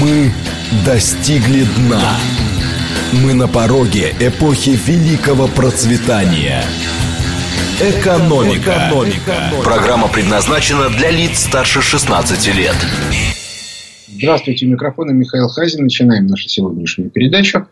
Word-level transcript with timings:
Мы 0.00 0.30
достигли 0.84 1.64
дна. 1.78 2.18
Мы 3.24 3.32
на 3.32 3.48
пороге 3.48 4.14
эпохи 4.20 4.70
великого 4.70 5.48
процветания. 5.48 6.62
Экономика. 7.80 8.88
Экономика. 8.88 9.52
Программа 9.64 10.08
предназначена 10.08 10.90
для 10.90 11.10
лиц 11.10 11.38
старше 11.38 11.80
16 11.80 12.54
лет. 12.56 12.74
Здравствуйте, 14.08 14.66
у 14.66 14.68
микрофона 14.68 15.12
Михаил 15.12 15.48
Хазин. 15.48 15.84
Начинаем 15.84 16.26
нашу 16.26 16.46
сегодняшнюю 16.48 17.08
передачу. 17.08 17.66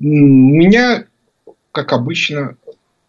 У 0.00 0.04
меня, 0.04 1.04
как 1.72 1.92
обычно, 1.92 2.56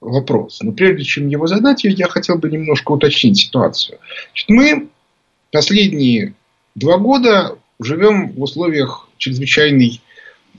вопрос. 0.01 0.59
Но 0.61 0.73
прежде 0.73 1.05
чем 1.05 1.29
его 1.29 1.47
задать, 1.47 1.85
я 1.85 2.07
хотел 2.09 2.37
бы 2.37 2.49
немножко 2.49 2.91
уточнить 2.91 3.37
ситуацию. 3.37 3.99
Значит, 4.31 4.49
мы 4.49 4.87
последние 5.51 6.33
два 6.75 6.97
года 6.97 7.57
живем 7.79 8.31
в 8.31 8.41
условиях 8.41 9.09
чрезвычайной 9.17 10.01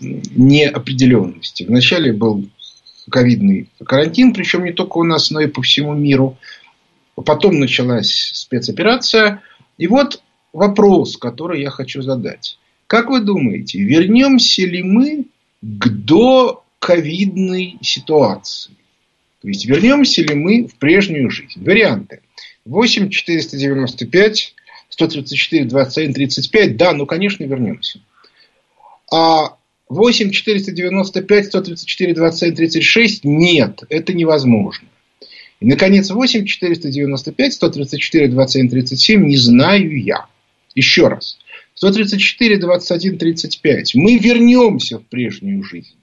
неопределенности. 0.00 1.64
Вначале 1.64 2.12
был 2.12 2.48
ковидный 3.10 3.68
карантин, 3.84 4.32
причем 4.32 4.64
не 4.64 4.72
только 4.72 4.98
у 4.98 5.04
нас, 5.04 5.30
но 5.30 5.40
и 5.40 5.46
по 5.46 5.62
всему 5.62 5.94
миру. 5.94 6.36
Потом 7.14 7.58
началась 7.58 8.30
спецоперация. 8.34 9.42
И 9.76 9.86
вот 9.86 10.22
вопрос, 10.52 11.16
который 11.16 11.62
я 11.62 11.70
хочу 11.70 12.02
задать. 12.02 12.58
Как 12.86 13.10
вы 13.10 13.20
думаете, 13.20 13.82
вернемся 13.82 14.62
ли 14.62 14.82
мы 14.82 15.26
к 15.60 15.88
доковидной 15.88 17.78
ситуации? 17.82 18.72
То 19.42 19.48
есть, 19.48 19.66
вернемся 19.66 20.22
ли 20.22 20.34
мы 20.34 20.66
в 20.66 20.76
прежнюю 20.76 21.30
жизнь? 21.30 21.62
Варианты. 21.62 22.20
8 22.64 23.08
495 23.08 24.54
134, 24.98 25.66
27, 25.66 26.12
35, 26.12 26.76
да, 26.76 26.92
ну, 26.92 27.06
конечно, 27.06 27.44
вернемся. 27.44 28.00
А 29.12 29.56
8, 29.88 30.30
495, 30.30 31.46
134, 31.46 32.14
27, 32.14 32.54
36, 32.54 33.24
нет, 33.24 33.84
это 33.90 34.12
невозможно. 34.12 34.88
И, 35.60 35.66
наконец, 35.66 36.10
8, 36.10 36.44
495, 36.44 37.52
134, 37.54 38.28
27, 38.28 38.68
37, 38.68 39.24
не 39.24 39.36
знаю 39.36 40.02
я. 40.02 40.26
Еще 40.74 41.06
раз. 41.06 41.38
134, 41.74 42.58
21, 42.58 43.18
35. 43.18 43.94
Мы 43.94 44.18
вернемся 44.18 44.98
в 44.98 45.06
прежнюю 45.06 45.62
жизнь. 45.62 45.94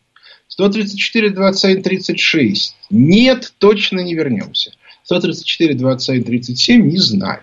134, 0.47 1.31
27, 1.31 1.81
36. 1.81 2.75
Нет, 2.89 3.53
точно 3.59 3.99
не 3.99 4.15
вернемся. 4.15 4.71
134, 5.03 5.73
27, 5.73 6.23
37. 6.23 6.87
Не 6.87 6.97
знаю. 6.97 7.41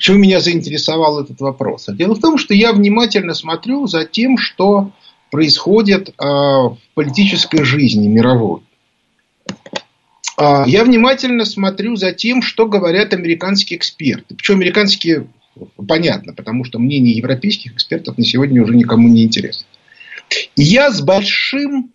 Почему 0.00 0.16
меня 0.16 0.40
заинтересовал 0.40 1.20
этот 1.20 1.42
вопрос? 1.42 1.90
А 1.90 1.92
дело 1.92 2.14
в 2.14 2.20
том, 2.20 2.38
что 2.38 2.54
я 2.54 2.72
внимательно 2.72 3.34
смотрю 3.34 3.86
за 3.86 4.06
тем, 4.06 4.38
что 4.38 4.92
происходит 5.30 6.14
в 6.16 6.78
политической 6.94 7.64
жизни 7.64 8.08
мировой. 8.08 8.62
А, 10.38 10.64
я 10.66 10.84
внимательно 10.84 11.44
смотрю 11.44 11.96
за 11.96 12.12
тем, 12.12 12.40
что 12.40 12.64
говорят 12.64 13.12
американские 13.12 13.76
эксперты. 13.76 14.34
Причем 14.34 14.54
американские, 14.54 15.26
понятно, 15.86 16.32
потому 16.32 16.64
что 16.64 16.78
мнение 16.78 17.14
европейских 17.14 17.74
экспертов 17.74 18.16
на 18.16 18.24
сегодня 18.24 18.62
уже 18.62 18.74
никому 18.74 19.06
не 19.06 19.24
интересно. 19.24 19.66
И 20.56 20.62
я 20.62 20.90
с 20.90 21.02
большим 21.02 21.92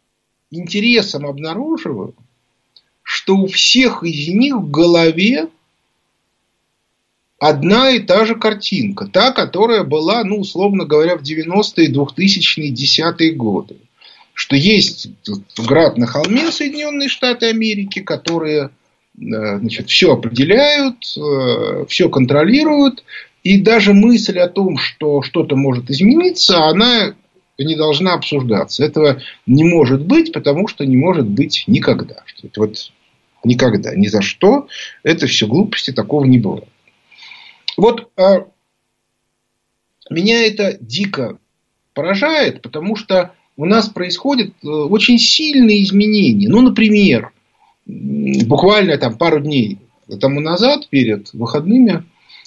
интересом 0.52 1.26
обнаруживаю, 1.26 2.14
что 3.02 3.36
у 3.36 3.48
всех 3.48 4.03
из 4.03 4.28
них 4.28 4.58
в 4.58 4.70
голове 4.70 5.50
одна 7.39 7.91
и 7.91 8.00
та 8.00 8.25
же 8.25 8.36
картинка. 8.36 9.08
Та, 9.11 9.31
которая 9.31 9.83
была, 9.83 10.23
ну, 10.23 10.39
условно 10.39 10.86
говоря, 10.86 11.17
в 11.17 11.22
90-е, 11.22 11.92
2000-е, 11.92 12.72
10-е 12.72 13.31
годы. 13.33 13.77
Что 14.33 14.55
есть 14.55 15.08
град 15.58 15.97
на 15.97 16.08
холме 16.08 16.52
Соединенные 16.52 17.08
Штаты 17.08 17.48
Америки, 17.48 17.99
которые 18.02 18.70
э, 19.17 19.59
значит, 19.59 19.89
все 19.89 20.14
определяют, 20.14 20.98
э, 21.17 21.86
все 21.87 22.09
контролируют. 22.09 23.04
И 23.43 23.61
даже 23.61 23.93
мысль 23.93 24.39
о 24.39 24.49
том, 24.49 24.77
что 24.77 25.21
что-то 25.21 25.55
может 25.55 25.89
измениться, 25.89 26.65
она 26.65 27.15
не 27.58 27.76
должна 27.76 28.14
обсуждаться. 28.14 28.83
Этого 28.83 29.21
не 29.45 29.64
может 29.64 30.02
быть, 30.02 30.33
потому 30.33 30.67
что 30.67 30.86
не 30.86 30.98
может 30.98 31.27
быть 31.27 31.64
никогда. 31.67 32.23
Вот 32.58 32.92
никогда, 33.43 33.95
ни 33.95 34.08
за 34.08 34.21
что. 34.21 34.67
Это 35.04 35.27
все 35.27 35.48
глупости, 35.48 35.92
такого 35.92 36.26
не 36.26 36.39
бывает. 36.39 36.67
Вот 37.77 38.11
а, 38.17 38.47
меня 40.09 40.45
это 40.45 40.77
дико 40.80 41.37
поражает, 41.93 42.61
потому 42.61 42.95
что 42.95 43.33
у 43.58 43.65
нас 43.65 43.89
происходят 43.89 44.53
э, 44.63 44.67
очень 44.67 45.17
сильные 45.17 45.83
изменения. 45.83 46.49
Ну, 46.49 46.61
например, 46.61 47.31
буквально 47.85 48.97
там 48.97 49.17
пару 49.17 49.39
дней 49.39 49.80
тому 50.19 50.41
назад, 50.41 50.89
перед 50.89 51.33
выходными, 51.33 52.03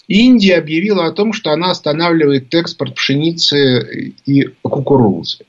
Индия 0.07 0.57
объявила 0.57 1.07
о 1.07 1.13
том, 1.13 1.33
что 1.33 1.51
она 1.51 1.71
останавливает 1.71 2.55
экспорт 2.55 2.95
пшеницы 2.95 4.15
и 4.25 4.49
кукурузы. 4.63 5.45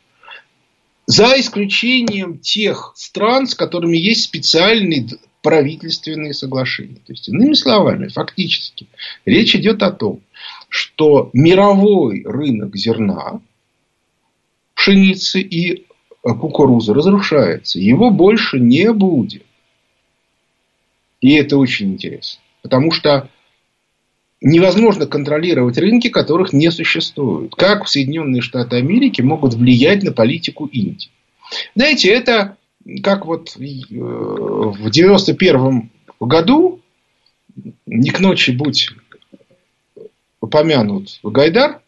За 1.06 1.40
исключением 1.40 2.40
тех 2.40 2.94
стран, 2.96 3.48
с 3.48 3.56
которыми 3.56 3.98
есть 3.98 4.24
специальный 4.24 5.08
правительственные 5.42 6.34
соглашения. 6.34 6.96
То 7.06 7.14
есть, 7.14 7.30
иными 7.30 7.54
словами, 7.54 8.08
фактически, 8.08 8.88
речь 9.26 9.56
идет 9.56 9.82
о 9.84 9.92
том, 9.92 10.22
что 10.68 11.30
мировой 11.34 12.24
рынок 12.26 12.76
зерна, 12.76 13.42
пшеницы 14.76 15.42
и 15.42 15.86
кукурузы 16.22 16.94
разрушается. 16.94 17.80
Его 17.80 18.12
больше 18.12 18.60
не 18.60 18.92
будет. 18.94 19.44
И 21.22 21.34
это 21.34 21.58
очень 21.58 21.94
интересно. 21.94 22.42
Потому 22.62 22.92
что 22.92 23.30
невозможно 24.42 25.06
контролировать 25.06 25.78
рынки, 25.78 26.10
которых 26.10 26.54
не 26.54 26.72
существует. 26.72 27.54
Как 27.56 27.88
Соединенные 27.88 28.42
Штаты 28.42 28.78
Америки 28.78 29.22
могут 29.22 29.54
влиять 29.54 30.04
на 30.04 30.12
политику 30.12 30.66
Индии? 30.66 31.10
Знаете, 31.76 32.10
это 32.10 32.58
как 33.04 33.26
вот 33.26 33.56
э, 33.58 33.60
в 33.60 34.90
91 34.90 35.90
году, 36.20 36.82
не 37.86 38.10
к 38.10 38.20
ночи 38.20 38.52
будь 38.52 38.90
упомянут 40.42 41.20
Гайдар, 41.24 41.82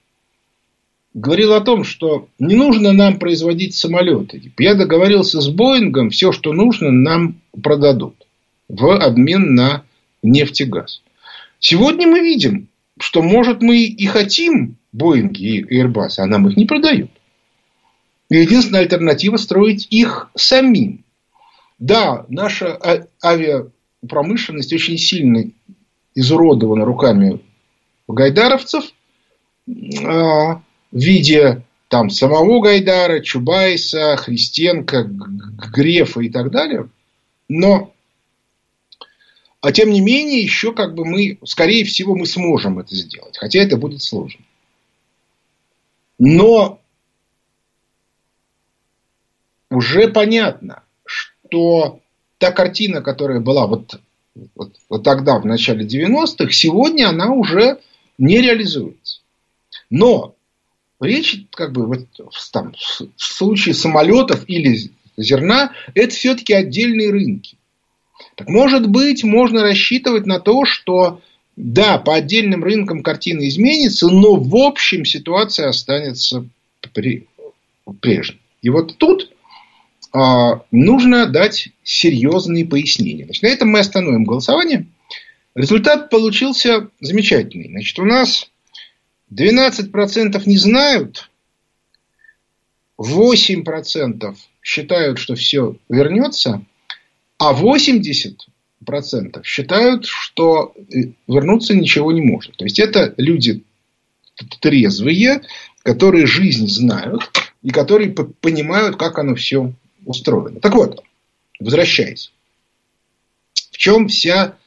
говорил 1.14 1.54
о 1.54 1.62
том, 1.62 1.84
что 1.84 2.28
не 2.40 2.56
нужно 2.56 2.94
нам 2.94 3.20
производить 3.20 3.76
самолеты. 3.76 4.52
Я 4.58 4.76
договорился 4.76 5.42
с 5.42 5.50
Боингом, 5.50 6.10
все, 6.10 6.32
что 6.32 6.54
нужно, 6.54 6.92
нам 6.92 7.42
продадут 7.62 8.16
в 8.68 8.96
обмен 8.98 9.56
на 9.56 9.84
нефть 10.24 10.62
и 10.62 10.66
газ. 10.66 11.02
Сегодня 11.60 12.08
мы 12.08 12.20
видим, 12.22 12.68
что, 13.00 13.22
может, 13.22 13.62
мы 13.62 13.84
и 13.84 14.06
хотим 14.06 14.78
Боинги 14.92 15.58
и 15.58 15.82
Airbus, 15.82 16.14
а 16.18 16.26
нам 16.26 16.48
их 16.48 16.58
не 16.58 16.66
продают. 16.66 17.12
Единственная 18.40 18.82
альтернатива– 18.82 19.36
строить 19.38 19.88
их 19.90 20.32
самим. 20.36 21.04
Да, 21.80 22.26
наша 22.30 22.76
а, 22.76 23.06
авиапромышленность 23.24 24.72
очень 24.72 24.98
сильно 24.98 25.52
изуродована 26.16 26.86
руками 26.86 27.42
гайдаровцев 28.08 28.86
а, 29.68 30.56
в 30.56 30.62
виде 30.92 31.64
там 31.90 32.10
самого 32.10 32.62
Гайдара, 32.62 33.20
Чубайса, 33.20 34.16
Христенко, 34.16 35.04
Грефа 35.74 36.22
и 36.22 36.30
так 36.30 36.52
далее. 36.52 36.90
Но, 37.50 37.94
а 39.60 39.74
тем 39.74 39.90
не 39.90 40.00
менее, 40.00 40.42
еще 40.42 40.74
как 40.74 40.96
бы 40.96 41.04
мы, 41.04 41.38
скорее 41.44 41.84
всего, 41.84 42.16
мы 42.16 42.26
сможем 42.26 42.80
это 42.80 42.96
сделать. 42.96 43.38
Хотя 43.38 43.60
это 43.60 43.76
будет 43.76 44.02
сложно. 44.02 44.40
Но 46.18 46.81
уже 49.72 50.08
понятно, 50.10 50.84
что 51.06 52.00
та 52.38 52.52
картина, 52.52 53.02
которая 53.02 53.40
была 53.40 53.68
вот, 53.68 54.00
вот, 54.56 54.76
вот 54.90 55.04
тогда, 55.04 55.40
в 55.40 55.46
начале 55.46 55.86
90-х, 55.86 56.52
сегодня 56.52 57.10
она 57.10 57.32
уже 57.32 57.80
не 58.18 58.42
реализуется. 58.42 59.22
Но 59.90 60.36
речь, 61.00 61.46
как 61.52 61.72
бы, 61.72 61.88
вот, 61.88 62.06
там, 62.52 62.74
в 62.74 63.24
случае 63.24 63.74
самолетов 63.74 64.44
или 64.48 64.92
зерна, 65.18 65.72
это 65.96 66.14
все-таки 66.14 66.54
отдельные 66.54 67.12
рынки. 67.12 67.58
Так 68.36 68.50
может 68.50 68.88
быть, 68.88 69.24
можно 69.24 69.62
рассчитывать 69.62 70.26
на 70.26 70.40
то, 70.40 70.66
что 70.66 71.22
да, 71.56 71.98
по 71.98 72.16
отдельным 72.16 72.64
рынкам 72.64 73.04
картина 73.04 73.48
изменится, 73.48 74.10
но 74.10 74.36
в 74.36 74.56
общем 74.56 75.06
ситуация 75.06 75.70
останется 75.70 76.46
при, 76.94 77.28
прежней. 78.00 78.40
И 78.62 78.70
вот 78.70 78.98
тут 78.98 79.31
нужно 80.14 81.26
дать 81.28 81.70
серьезные 81.84 82.66
пояснения. 82.66 83.26
Значит, 83.26 83.44
на 83.44 83.48
этом 83.48 83.70
мы 83.70 83.80
остановим 83.80 84.26
голосование. 84.26 84.88
Результат 85.56 86.10
получился 86.10 86.90
замечательный. 87.00 87.70
Значит, 87.70 88.00
у 88.00 88.06
нас 88.06 88.50
12% 89.34 90.42
не 90.46 90.58
знают, 90.58 91.30
8% 93.02 94.36
считают, 94.62 95.18
что 95.18 95.36
все 95.36 95.78
вернется, 95.90 96.64
а 97.38 97.54
80% 97.54 98.38
считают, 99.44 100.06
что 100.06 100.74
э, 100.76 101.14
вернуться 101.28 101.76
ничего 101.76 102.12
не 102.12 102.22
может. 102.22 102.58
То 102.58 102.66
есть 102.66 102.80
это 102.80 103.14
люди 103.18 103.64
трезвые, 104.60 105.42
которые 105.84 106.26
жизнь 106.26 106.68
знают 106.68 107.32
и 107.62 107.70
которые 107.70 108.12
понимают, 108.12 108.98
как 108.98 109.18
оно 109.20 109.36
все 109.36 109.74
устроено. 110.06 110.60
Так 110.60 110.74
вот, 110.74 111.04
возвращаясь. 111.60 112.32
В 113.72 113.78
чем 113.78 114.08
вся 114.08 114.58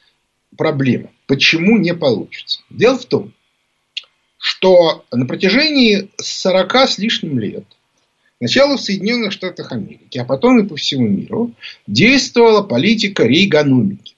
проблема? 0.57 1.09
Почему 1.27 1.77
не 1.77 1.93
получится? 1.93 2.61
Дело 2.69 2.97
в 2.97 3.05
том, 3.05 3.33
что 4.37 5.05
на 5.11 5.25
протяжении 5.25 6.09
40 6.17 6.75
с 6.75 6.97
лишним 6.97 7.39
лет 7.39 7.65
Сначала 8.39 8.75
в 8.75 8.81
Соединенных 8.81 9.31
Штатах 9.31 9.71
Америки, 9.71 10.17
а 10.17 10.25
потом 10.25 10.59
и 10.59 10.67
по 10.67 10.75
всему 10.75 11.07
миру 11.07 11.53
действовала 11.87 12.61
политика 12.63 13.23
рейгономики, 13.23 14.15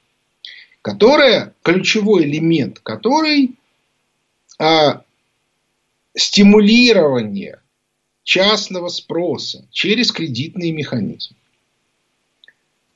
которая, 0.81 1.53
ключевой 1.61 2.23
элемент 2.23 2.79
которой 2.79 3.55
а, 4.57 5.03
стимулирование 6.15 7.61
частного 8.27 8.89
спроса 8.89 9.65
через 9.71 10.11
кредитные 10.11 10.73
механизмы. 10.73 11.37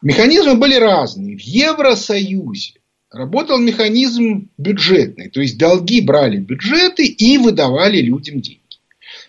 Механизмы 0.01 0.55
были 0.55 0.75
разные. 0.75 1.37
В 1.37 1.41
Евросоюзе 1.41 2.73
работал 3.09 3.57
механизм 3.57 4.49
бюджетный, 4.57 5.29
то 5.29 5.39
есть 5.39 5.57
долги 5.57 6.01
брали 6.01 6.37
бюджеты 6.37 7.05
и 7.05 7.37
выдавали 7.37 8.01
людям 8.01 8.41
деньги. 8.41 8.59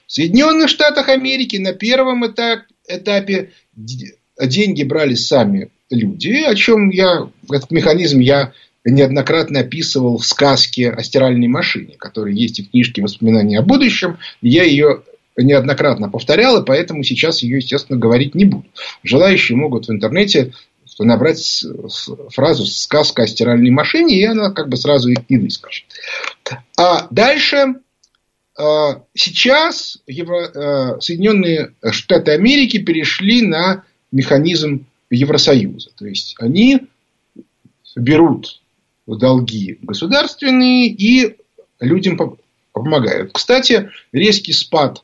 В 0.09 0.13
Соединенных 0.13 0.69
Штатах 0.69 1.09
Америки 1.09 1.57
на 1.57 1.73
первом 1.73 2.27
этапе 2.27 3.53
деньги 3.77 4.83
брали 4.83 5.15
сами 5.15 5.71
люди, 5.89 6.33
о 6.33 6.55
чем 6.57 6.91
я, 6.91 7.31
этот 7.49 7.71
механизм 7.71 8.19
я 8.19 8.53
неоднократно 8.85 9.61
описывал 9.61 10.19
в 10.19 10.27
сказке 10.27 10.91
о 10.91 11.01
стиральной 11.05 11.47
машине, 11.47 11.95
которая 11.97 12.35
есть 12.35 12.59
и 12.59 12.65
в 12.65 12.71
книжке 12.71 13.03
«Воспоминания 13.03 13.61
о 13.61 13.63
будущем». 13.63 14.19
Я 14.41 14.65
ее 14.65 15.03
неоднократно 15.37 16.09
повторял, 16.09 16.61
и 16.61 16.65
поэтому 16.65 17.03
сейчас 17.03 17.43
ее, 17.43 17.57
естественно, 17.57 17.99
говорить 17.99 18.35
не 18.35 18.45
буду. 18.45 18.67
Желающие 19.03 19.57
могут 19.57 19.89
в 19.89 19.93
интернете 19.93 20.53
набрать 20.99 21.65
фразу 22.31 22.65
«сказка 22.67 23.23
о 23.23 23.27
стиральной 23.27 23.71
машине», 23.71 24.21
и 24.21 24.25
она 24.25 24.51
как 24.51 24.69
бы 24.69 24.77
сразу 24.77 25.11
и 25.11 25.37
выскочит. 25.37 25.87
А 26.77 27.09
дальше 27.11 27.77
а, 28.59 29.03
сейчас 29.15 29.99
Евро... 30.07 30.51
А, 30.55 31.01
Соединенные 31.01 31.75
Штаты 31.91 32.33
Америки 32.33 32.79
перешли 32.79 33.43
на 33.43 33.85
механизм 34.11 34.87
Евросоюза. 35.11 35.91
То 35.97 36.07
есть 36.07 36.37
они 36.39 36.83
берут 37.97 38.61
долги 39.07 39.79
государственные 39.83 40.89
и 40.89 41.37
людям 41.81 42.39
помогают. 42.73 43.33
Кстати, 43.33 43.91
резкий 44.13 44.53
спад 44.53 45.03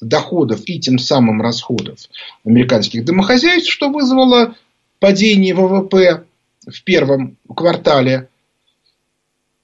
доходов 0.00 0.62
и 0.66 0.78
тем 0.78 0.98
самым 0.98 1.40
расходов 1.42 1.98
американских 2.44 3.04
домохозяйств, 3.04 3.70
что 3.70 3.90
вызвало 3.90 4.54
падение 4.98 5.54
ВВП 5.54 6.24
в 6.66 6.82
первом 6.82 7.36
квартале 7.54 8.28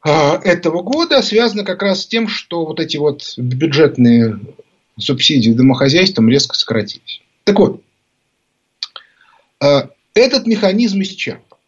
а, 0.04 0.40
этого 0.42 0.82
года 0.82 1.22
связано 1.22 1.64
как 1.64 1.82
раз 1.82 2.02
с 2.02 2.06
тем, 2.06 2.26
что 2.28 2.66
вот 2.66 2.80
эти 2.80 2.96
вот 2.96 3.34
бюджетные 3.36 4.40
субсидии 4.98 5.52
домохозяйствам 5.52 6.28
резко 6.28 6.56
сократились. 6.56 7.22
Так 7.44 7.58
вот, 7.58 7.82
а, 9.60 9.90
этот 10.14 10.46
механизм 10.46 11.00
исчерпан. 11.02 11.58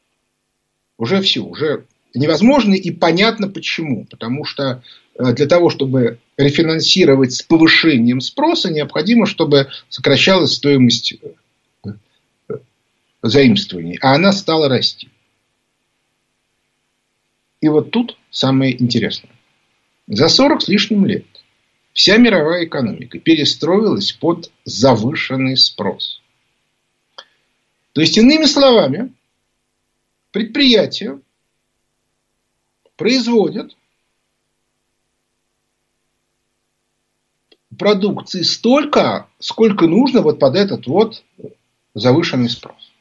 Уже 0.98 1.20
все, 1.22 1.40
уже 1.40 1.84
невозможно 2.12 2.74
и 2.74 2.90
понятно 2.90 3.48
почему. 3.48 4.04
Потому 4.04 4.44
что 4.44 4.82
а, 5.16 5.32
для 5.32 5.46
того, 5.46 5.70
чтобы 5.70 6.18
рефинансировать 6.36 7.32
с 7.32 7.42
повышением 7.42 8.20
спроса, 8.20 8.70
необходимо, 8.70 9.26
чтобы 9.26 9.68
сокращалась 9.88 10.54
стоимость 10.54 11.14
э, 11.84 11.88
заимствований, 13.22 13.98
а 14.00 14.14
она 14.14 14.32
стала 14.32 14.68
расти. 14.68 15.08
И 17.60 17.68
вот 17.68 17.90
тут 17.90 18.18
самое 18.30 18.80
интересное. 18.82 19.30
За 20.06 20.28
40 20.28 20.62
с 20.62 20.68
лишним 20.68 21.06
лет 21.06 21.24
вся 21.94 22.18
мировая 22.18 22.66
экономика 22.66 23.18
перестроилась 23.18 24.12
под 24.12 24.50
завышенный 24.64 25.56
спрос. 25.56 26.20
То 27.92 28.00
есть, 28.00 28.18
иными 28.18 28.44
словами, 28.44 29.12
предприятия 30.32 31.20
производят 32.96 33.76
продукции 37.78 38.42
столько, 38.42 39.26
сколько 39.38 39.86
нужно 39.86 40.22
вот 40.22 40.38
под 40.38 40.56
этот 40.56 40.86
вот 40.86 41.22
завышенный 41.94 42.50
спрос. 42.50 42.92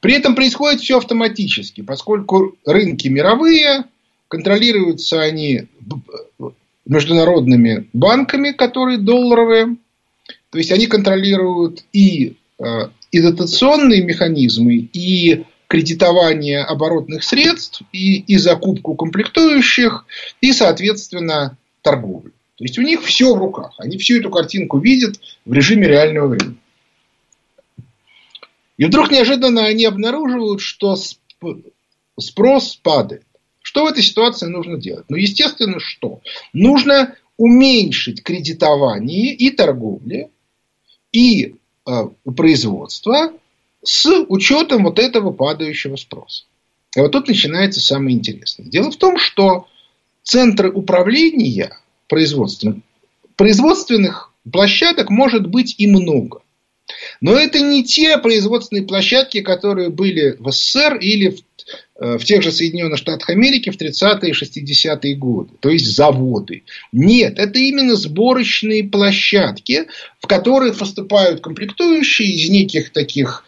При 0.00 0.14
этом 0.14 0.34
происходит 0.34 0.80
все 0.80 0.98
автоматически, 0.98 1.80
поскольку 1.80 2.56
рынки 2.66 3.08
мировые, 3.08 3.84
контролируются 4.28 5.20
они 5.20 5.68
международными 6.86 7.88
банками, 7.92 8.50
которые 8.50 8.98
долларовые. 8.98 9.76
То 10.50 10.58
есть 10.58 10.72
они 10.72 10.86
контролируют 10.86 11.84
и, 11.92 12.36
э, 12.58 12.88
дотационные 13.12 14.02
механизмы, 14.02 14.88
и 14.92 15.44
кредитование 15.68 16.60
оборотных 16.60 17.22
средств, 17.22 17.82
и, 17.92 18.20
и 18.20 18.36
закупку 18.36 18.94
комплектующих, 18.94 20.04
и, 20.40 20.52
соответственно, 20.52 21.56
торговлю. 21.80 22.32
То 22.62 22.66
есть 22.66 22.78
у 22.78 22.82
них 22.82 23.02
все 23.02 23.34
в 23.34 23.38
руках. 23.38 23.74
Они 23.78 23.98
всю 23.98 24.20
эту 24.20 24.30
картинку 24.30 24.78
видят 24.78 25.18
в 25.44 25.52
режиме 25.52 25.88
реального 25.88 26.28
времени. 26.28 26.58
И 28.76 28.84
вдруг 28.84 29.10
неожиданно 29.10 29.64
они 29.64 29.84
обнаруживают, 29.84 30.60
что 30.60 30.96
спрос 32.16 32.76
падает. 32.76 33.26
Что 33.62 33.82
в 33.82 33.88
этой 33.88 34.04
ситуации 34.04 34.46
нужно 34.46 34.78
делать? 34.78 35.06
Ну, 35.08 35.16
естественно, 35.16 35.80
что? 35.80 36.20
Нужно 36.52 37.16
уменьшить 37.36 38.22
кредитование 38.22 39.34
и 39.34 39.50
торговли, 39.50 40.30
и 41.10 41.56
э, 41.84 41.92
производство 42.36 43.32
с 43.82 44.08
учетом 44.28 44.84
вот 44.84 45.00
этого 45.00 45.32
падающего 45.32 45.96
спроса. 45.96 46.44
И 46.94 47.00
вот 47.00 47.10
тут 47.10 47.26
начинается 47.26 47.80
самое 47.80 48.16
интересное. 48.16 48.66
Дело 48.66 48.92
в 48.92 48.96
том, 48.96 49.18
что 49.18 49.66
центры 50.22 50.70
управления 50.70 51.81
производством, 52.12 52.82
производственных 53.36 54.34
площадок 54.52 55.08
может 55.08 55.46
быть 55.46 55.76
и 55.78 55.86
много. 55.86 56.42
Но 57.22 57.32
это 57.32 57.58
не 57.60 57.84
те 57.84 58.18
производственные 58.18 58.86
площадки, 58.86 59.40
которые 59.40 59.88
были 59.88 60.36
в 60.38 60.52
СССР 60.52 60.96
или 60.96 61.28
в, 61.28 61.38
э, 62.04 62.18
в 62.18 62.24
тех 62.24 62.42
же 62.42 62.52
Соединенных 62.52 62.98
Штатах 62.98 63.30
Америки 63.30 63.70
в 63.70 63.78
30-е 63.80 64.30
и 64.30 64.34
60-е 64.34 65.14
годы. 65.14 65.54
То 65.60 65.70
есть 65.70 65.86
заводы. 65.86 66.64
Нет, 66.92 67.38
это 67.38 67.58
именно 67.58 67.96
сборочные 67.96 68.84
площадки, 68.84 69.86
в 70.20 70.26
которые 70.26 70.74
поступают 70.74 71.40
комплектующие 71.40 72.28
из 72.28 72.50
неких 72.50 72.92
таких 72.92 73.46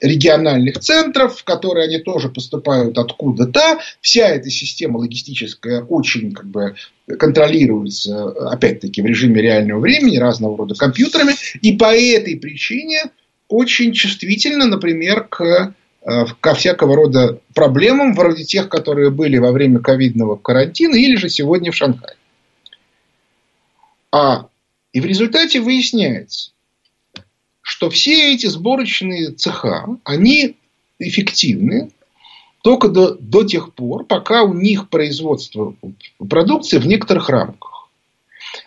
региональных 0.00 0.78
центров, 0.80 1.38
в 1.38 1.44
которые 1.44 1.86
они 1.86 1.98
тоже 1.98 2.28
поступают 2.28 2.98
откуда-то. 2.98 3.78
Вся 4.00 4.28
эта 4.28 4.50
система 4.50 4.98
логистическая 4.98 5.82
очень 5.82 6.32
как 6.32 6.46
бы 6.46 6.74
контролируется, 7.18 8.28
опять-таки, 8.50 9.02
в 9.02 9.06
режиме 9.06 9.40
реального 9.40 9.80
времени, 9.80 10.16
разного 10.16 10.56
рода 10.56 10.74
компьютерами. 10.74 11.34
И 11.60 11.76
по 11.76 11.94
этой 11.94 12.36
причине 12.36 13.04
очень 13.48 13.92
чувствительно, 13.92 14.66
например, 14.66 15.24
к 15.28 15.74
э, 16.04 16.24
ко 16.40 16.54
всякого 16.54 16.96
рода 16.96 17.38
проблемам, 17.54 18.14
вроде 18.14 18.44
тех, 18.44 18.68
которые 18.68 19.10
были 19.10 19.38
во 19.38 19.52
время 19.52 19.78
ковидного 19.78 20.36
карантина 20.36 20.96
или 20.96 21.16
же 21.16 21.28
сегодня 21.28 21.70
в 21.70 21.76
Шанхае. 21.76 22.16
А, 24.10 24.46
и 24.92 25.00
в 25.00 25.06
результате 25.06 25.60
выясняется, 25.60 26.51
что 27.72 27.88
все 27.88 28.34
эти 28.34 28.48
сборочные 28.48 29.30
цеха, 29.30 29.86
они 30.04 30.56
эффективны 30.98 31.90
только 32.62 32.88
до, 32.88 33.14
до 33.14 33.44
тех 33.44 33.72
пор, 33.72 34.04
пока 34.04 34.42
у 34.42 34.52
них 34.52 34.90
производство 34.90 35.74
продукции 36.18 36.76
в 36.76 36.86
некоторых 36.86 37.30
рамках. 37.30 37.88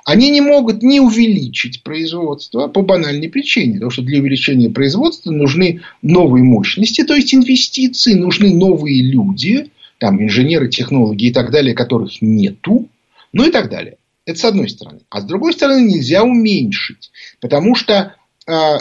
Они 0.05 0.31
не 0.31 0.41
могут 0.41 0.81
не 0.81 0.99
увеличить 0.99 1.83
производство 1.83 2.67
по 2.67 2.81
банальной 2.81 3.29
причине. 3.29 3.73
Потому 3.75 3.91
что 3.91 4.01
для 4.01 4.19
увеличения 4.19 4.71
производства 4.71 5.29
нужны 5.29 5.81
новые 6.01 6.43
мощности, 6.43 7.03
то 7.03 7.13
есть 7.13 7.31
инвестиции, 7.35 8.15
нужны 8.15 8.55
новые 8.55 9.03
люди, 9.03 9.69
там 9.99 10.19
инженеры, 10.19 10.67
технологи 10.67 11.25
и 11.25 11.31
так 11.31 11.51
далее, 11.51 11.75
которых 11.75 12.23
нету, 12.23 12.89
ну 13.33 13.47
и 13.47 13.51
так 13.51 13.69
далее. 13.69 13.97
Это 14.25 14.39
с 14.39 14.45
одной 14.45 14.67
стороны. 14.67 15.01
А 15.11 15.21
с 15.21 15.25
другой 15.25 15.53
стороны 15.53 15.83
нельзя 15.83 16.23
уменьшить. 16.23 17.11
Потому 17.39 17.75
что 17.75 18.15
э, 18.47 18.77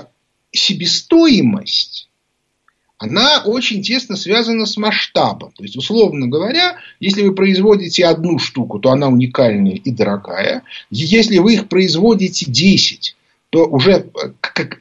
себестоимость, 0.55 2.09
она 2.99 3.43
очень 3.45 3.83
тесно 3.83 4.17
связана 4.17 4.67
с 4.67 4.77
масштабом. 4.77 5.53
То 5.57 5.63
есть, 5.63 5.77
условно 5.77 6.29
говоря, 6.29 6.77
если 7.01 7.23
вы 7.23 7.35
производите 7.35 8.07
одну 8.07 8.39
штуку, 8.39 8.79
то 8.79 8.91
она 8.91 9.09
уникальная 9.09 9.75
и 9.75 9.91
дорогая. 9.91 10.63
Если 10.91 11.39
вы 11.39 11.55
их 11.55 11.69
производите 11.69 12.51
10, 12.51 13.17
то 13.51 13.67
уже 13.67 13.93
э, 13.93 14.31
как, 14.41 14.81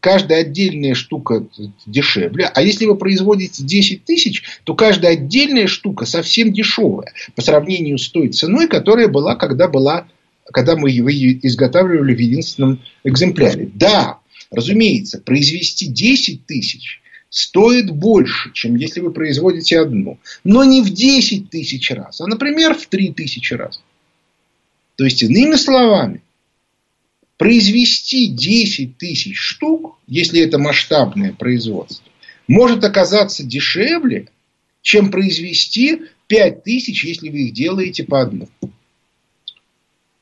каждая 0.00 0.40
отдельная 0.40 0.94
штука 0.94 1.46
дешевле. 1.86 2.50
А 2.52 2.60
если 2.60 2.86
вы 2.86 2.96
производите 2.96 3.62
10 3.62 4.04
тысяч, 4.04 4.42
то 4.64 4.74
каждая 4.74 5.12
отдельная 5.12 5.68
штука 5.68 6.04
совсем 6.04 6.52
дешевая 6.52 7.12
по 7.36 7.42
сравнению 7.42 7.98
с 7.98 8.08
той 8.08 8.28
ценой, 8.28 8.66
которая 8.66 9.06
была, 9.06 9.36
когда, 9.36 9.68
была, 9.68 10.08
когда 10.52 10.74
мы 10.74 10.90
ее 10.90 11.38
изготавливали 11.46 12.14
в 12.14 12.18
единственном 12.18 12.80
экземпляре. 13.04 13.70
Да, 13.74 14.18
разумеется, 14.52 15.20
произвести 15.20 15.86
10 15.86 16.46
тысяч 16.46 17.00
стоит 17.30 17.90
больше, 17.90 18.52
чем 18.52 18.76
если 18.76 19.00
вы 19.00 19.12
производите 19.12 19.80
одну. 19.80 20.18
Но 20.44 20.64
не 20.64 20.82
в 20.82 20.90
10 20.90 21.50
тысяч 21.50 21.90
раз, 21.90 22.20
а, 22.20 22.26
например, 22.26 22.74
в 22.74 22.86
3 22.86 23.12
тысячи 23.12 23.54
раз. 23.54 23.82
То 24.96 25.04
есть, 25.04 25.22
иными 25.22 25.56
словами, 25.56 26.22
произвести 27.38 28.28
10 28.28 28.98
тысяч 28.98 29.36
штук, 29.36 29.98
если 30.06 30.42
это 30.42 30.58
масштабное 30.58 31.32
производство, 31.32 32.04
может 32.46 32.84
оказаться 32.84 33.42
дешевле, 33.42 34.28
чем 34.82 35.10
произвести 35.10 36.02
5 36.28 36.62
тысяч, 36.62 37.04
если 37.04 37.30
вы 37.30 37.44
их 37.44 37.54
делаете 37.54 38.04
по 38.04 38.20
одному. 38.20 38.48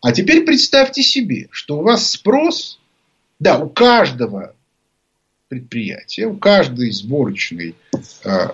А 0.02 0.12
теперь 0.12 0.44
представьте 0.44 1.02
себе, 1.02 1.48
что 1.50 1.78
у 1.78 1.82
вас 1.82 2.10
спрос, 2.10 2.79
да, 3.40 3.58
у 3.58 3.68
каждого 3.68 4.54
предприятия, 5.48 6.26
у 6.26 6.36
каждой 6.36 6.92
сборочной 6.92 7.74
э, 8.24 8.48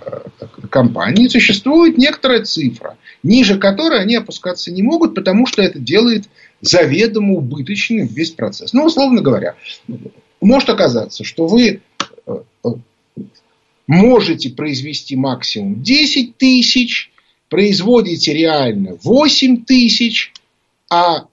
компании 0.71 1.29
существует 1.29 1.99
некоторая 1.99 2.45
цифра, 2.45 2.97
ниже 3.23 3.59
которой 3.59 4.01
они 4.01 4.17
опускаться 4.17 4.73
не 4.73 4.83
могут, 4.83 5.15
потому 5.15 5.47
что 5.47 5.61
это 5.61 5.79
делает 5.79 6.25
заведомо 6.63 7.35
убыточным 7.35 8.07
весь 8.07 8.31
процесс. 8.31 8.73
Ну, 8.73 8.85
условно 8.87 9.21
говоря, 9.21 9.57
может 10.41 10.71
оказаться, 10.71 11.23
что 11.23 11.47
вы 11.47 11.83
э, 12.27 12.37
э, 12.65 12.69
можете 13.87 14.51
произвести 14.51 15.17
максимум 15.17 15.83
10 15.83 16.39
тысяч, 16.39 17.11
производите 17.51 18.33
реально 18.33 18.97
8 19.03 19.65
тысяч, 19.65 20.33
а 20.89 21.27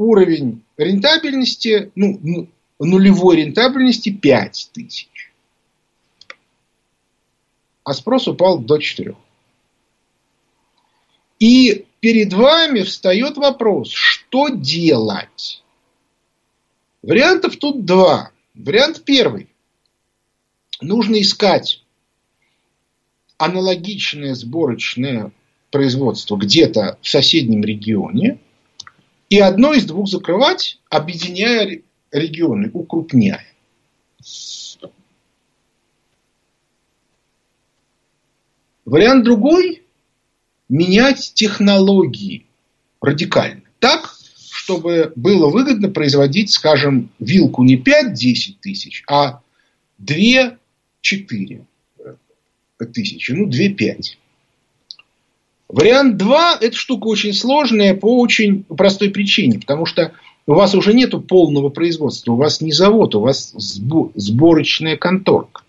уровень 0.00 0.62
рентабельности, 0.78 1.92
ну, 1.94 2.48
нулевой 2.78 3.36
рентабельности 3.36 4.10
5 4.10 4.70
тысяч. 4.72 5.30
А 7.84 7.92
спрос 7.92 8.26
упал 8.26 8.58
до 8.58 8.78
4. 8.78 9.14
И 11.38 11.84
перед 12.00 12.32
вами 12.32 12.80
встает 12.80 13.36
вопрос, 13.36 13.90
что 13.90 14.48
делать? 14.48 15.62
Вариантов 17.02 17.56
тут 17.56 17.84
два. 17.84 18.30
Вариант 18.54 19.04
первый. 19.04 19.48
Нужно 20.80 21.20
искать 21.20 21.84
аналогичное 23.36 24.34
сборочное 24.34 25.32
производство 25.70 26.36
где-то 26.36 26.98
в 27.02 27.08
соседнем 27.08 27.62
регионе 27.62 28.38
и 29.30 29.38
одно 29.38 29.72
из 29.72 29.86
двух 29.86 30.08
закрывать, 30.08 30.80
объединяя 30.90 31.80
регионы, 32.10 32.70
укрупняя. 32.74 33.46
Вариант 38.84 39.24
другой 39.24 39.84
менять 40.68 41.32
технологии 41.34 42.44
радикально. 43.00 43.62
Так, 43.78 44.16
чтобы 44.50 45.12
было 45.14 45.48
выгодно 45.48 45.90
производить, 45.90 46.50
скажем, 46.50 47.08
вилку 47.20 47.62
не 47.62 47.76
5-10 47.76 48.56
тысяч, 48.60 49.04
а 49.08 49.42
2-4 50.02 50.56
тысячи, 52.92 53.32
ну 53.32 53.48
2-5. 53.48 54.16
Вариант 55.72 56.16
2– 56.16 56.58
это 56.60 56.76
штука 56.76 57.06
очень 57.06 57.32
сложная 57.32 57.94
по 57.94 58.18
очень 58.18 58.64
простой 58.64 59.10
причине, 59.10 59.60
потому 59.60 59.86
что 59.86 60.12
у 60.46 60.54
вас 60.54 60.74
уже 60.74 60.92
нет 60.92 61.14
полного 61.28 61.68
производства, 61.68 62.32
у 62.32 62.36
вас 62.36 62.60
не 62.60 62.72
завод, 62.72 63.14
у 63.14 63.20
вас 63.20 63.54
сборочная 63.54 64.96
конторка. 64.96 65.62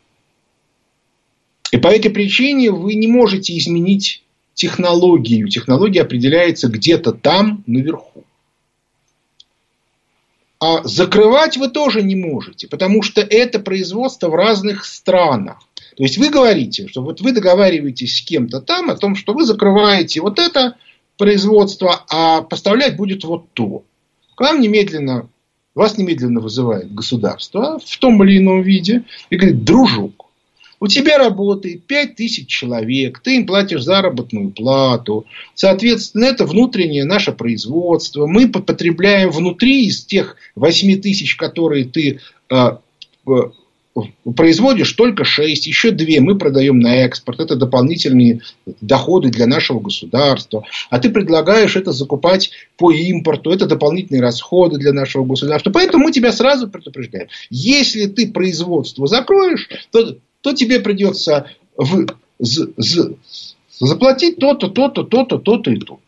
И 1.72 1.77
по 1.77 1.88
этой 1.88 2.10
причине 2.10 2.72
вы 2.72 2.96
не 2.96 3.08
можете 3.08 3.55
изменить 3.58 4.24
технологию. 4.55 5.48
Технология 5.48 6.01
определяется 6.01 6.67
где-то 6.67 7.12
там, 7.12 7.63
наверху. 7.67 8.24
А 10.60 10.84
закрывать 10.84 11.58
вы 11.58 11.70
тоже 11.70 12.01
не 12.01 12.15
можете, 12.15 12.67
потому 12.67 13.03
что 13.03 13.22
это 13.22 13.60
производство 13.60 14.29
в 14.29 14.36
разных 14.36 14.86
странах. 14.86 15.60
То 16.01 16.05
есть 16.05 16.17
вы 16.17 16.31
говорите, 16.31 16.88
что 16.88 17.03
вот 17.03 17.22
вы 17.22 17.31
договариваетесь 17.31 18.17
с 18.17 18.22
кем-то 18.24 18.60
там 18.60 18.89
о 18.89 18.96
том, 18.96 19.15
что 19.15 19.36
вы 19.36 19.46
закрываете 19.46 20.20
вот 20.22 20.39
это 20.39 20.75
производство, 21.15 22.05
а 22.10 22.41
поставлять 22.41 22.96
будет 22.96 23.24
вот 23.24 23.53
то. 23.53 23.84
К 24.34 24.41
вам 24.41 24.62
немедленно, 24.62 25.29
вас 25.75 26.00
немедленно 26.00 26.39
вызывает 26.39 26.91
государство 26.91 27.77
в 27.86 27.98
том 28.00 28.24
или 28.24 28.39
ином 28.39 28.63
виде 28.63 29.03
и 29.29 29.36
говорит, 29.36 29.63
дружок, 29.63 30.25
у 30.79 30.88
тебя 30.88 31.20
работает 31.20 31.86
5 31.86 32.15
тысяч 32.15 32.48
человек, 32.48 33.20
ты 33.20 33.36
им 33.36 33.46
платишь 33.46 33.84
заработную 33.84 34.50
плату. 34.50 35.27
Соответственно, 35.53 36.25
это 36.25 36.48
внутреннее 36.48 37.05
наше 37.05 37.31
производство. 37.31 38.25
Мы 38.25 38.50
потребляем 38.50 39.29
внутри 39.29 39.86
из 39.86 40.03
тех 40.03 40.36
8 40.55 41.00
тысяч, 41.00 41.36
которые 41.36 41.86
ты 41.86 42.22
э, 42.50 42.77
производишь, 44.36 44.92
только 44.94 45.26
6, 45.26 45.68
еще 45.68 45.92
2 45.92 46.06
мы 46.22 46.38
продаем 46.38 46.80
на 46.80 46.96
экспорт. 46.98 47.40
Это 47.40 47.56
дополнительные 47.56 48.42
доходы 48.80 49.30
для 49.30 49.48
нашего 49.48 49.80
государства. 49.80 50.64
А 50.90 51.00
ты 51.00 51.10
предлагаешь 51.10 51.76
это 51.76 51.92
закупать 51.92 52.52
по 52.78 52.92
импорту. 52.92 53.52
Это 53.52 53.66
дополнительные 53.66 54.22
расходы 54.22 54.78
для 54.78 54.94
нашего 54.94 55.26
государства. 55.26 55.72
Поэтому 55.72 56.06
мы 56.06 56.12
тебя 56.12 56.32
сразу 56.32 56.70
предупреждаем. 56.70 57.28
Если 57.50 58.06
ты 58.06 58.32
производство 58.32 59.08
закроешь, 59.08 59.70
то 59.92 60.18
то 60.42 60.54
тебе 60.54 60.80
придется 60.80 61.48
в, 61.78 62.08
з, 62.40 62.74
з, 62.78 63.16
заплатить 63.80 64.38
то-то, 64.38 64.70
то-то, 64.70 65.04
то-то, 65.04 65.38
то-то 65.38 65.72
и 65.72 65.78
то-то. 65.78 66.00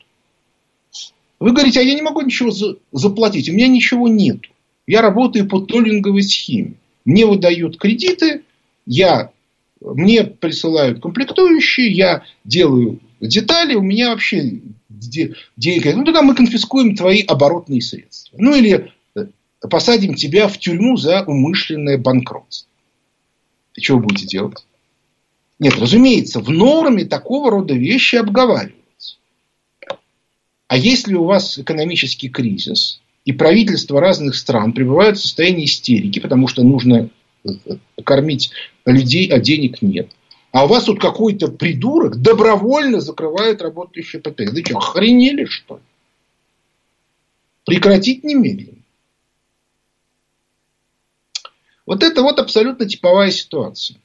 Вы 1.40 1.52
говорите, 1.52 1.80
а 1.80 1.84
я 1.84 1.94
не 1.94 2.02
могу 2.02 2.22
ничего 2.22 2.52
за, 2.52 2.78
заплатить, 2.92 3.50
у 3.50 3.54
меня 3.54 3.68
ничего 3.68 4.08
нет. 4.08 4.40
Я 4.88 5.02
работаю 5.02 5.48
по 5.48 5.62
толлинговой 5.62 6.24
схеме. 6.24 6.76
Мне 7.06 7.26
выдают 7.26 7.78
кредиты, 7.78 8.44
я, 8.86 9.32
мне 9.82 10.24
присылают 10.24 11.02
комплектующие, 11.02 11.92
я 11.92 12.24
делаю 12.44 13.00
детали, 13.20 13.76
у 13.76 13.82
меня 13.82 14.10
вообще 14.10 14.62
деньги. 14.90 15.90
Ну, 15.90 16.06
тогда 16.06 16.22
мы 16.22 16.36
конфискуем 16.36 16.96
твои 16.96 17.22
оборотные 17.22 17.82
средства. 17.82 18.38
Ну, 18.40 18.56
или 18.56 18.92
э, 19.16 19.26
посадим 19.70 20.16
тебя 20.16 20.48
в 20.48 20.58
тюрьму 20.58 20.98
за 20.98 21.24
умышленное 21.24 21.98
банкротство. 21.98 22.70
И 23.76 23.92
вы 23.92 24.00
будете 24.00 24.28
делать? 24.28 24.66
Нет, 25.60 25.76
разумеется, 25.78 26.40
в 26.40 26.50
норме 26.50 27.06
такого 27.06 27.52
рода 27.52 27.74
вещи 27.74 28.16
обговариваются. 28.16 29.18
А 30.68 30.78
если 30.78 31.14
у 31.14 31.24
вас 31.24 31.58
экономический 31.60 32.30
кризис, 32.30 33.02
и 33.26 33.32
правительства 33.32 34.02
разных 34.02 34.36
стран 34.36 34.74
пребывают 34.74 35.18
в 35.18 35.22
состоянии 35.22 35.66
истерики, 35.66 36.20
потому 36.20 36.48
что 36.48 36.64
нужно 36.64 37.10
э, 37.46 37.50
кормить 38.04 38.52
людей, 38.86 39.28
а 39.30 39.40
денег 39.40 39.82
нет. 39.82 40.12
А 40.52 40.66
у 40.66 40.68
вас 40.68 40.84
тут 40.84 41.00
какой-то 41.00 41.48
придурок 41.48 42.22
добровольно 42.22 43.00
закрывает 43.00 43.62
работающие 43.62 44.22
предприятия. 44.22 44.56
Вы 44.56 44.66
что, 44.66 44.78
охренели, 44.78 45.46
что 45.46 45.78
ли? 45.78 45.82
Прекратить 47.66 48.24
немедленно. 48.24 48.84
Вот 51.86 52.04
это 52.04 52.22
вот 52.22 52.40
абсолютно 52.40 52.88
типовая 52.88 53.32
ситуация. 53.32 53.98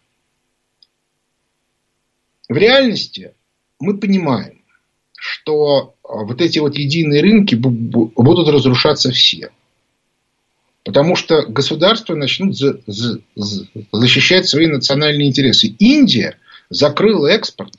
В 2.48 2.56
реальности 2.56 3.34
мы 3.78 3.98
понимаем, 3.98 4.57
что 5.28 5.94
а, 6.02 6.24
вот 6.24 6.40
эти 6.40 6.58
вот 6.58 6.76
единые 6.76 7.22
рынки 7.22 7.54
будут 7.54 8.48
разрушаться 8.48 9.12
все. 9.12 9.50
Потому 10.84 11.16
что 11.16 11.42
государства 11.42 12.14
начнут 12.14 12.56
защищать 13.92 14.48
свои 14.48 14.66
национальные 14.66 15.28
интересы. 15.28 15.74
Индия 15.78 16.38
закрыла 16.70 17.26
экспорт 17.26 17.74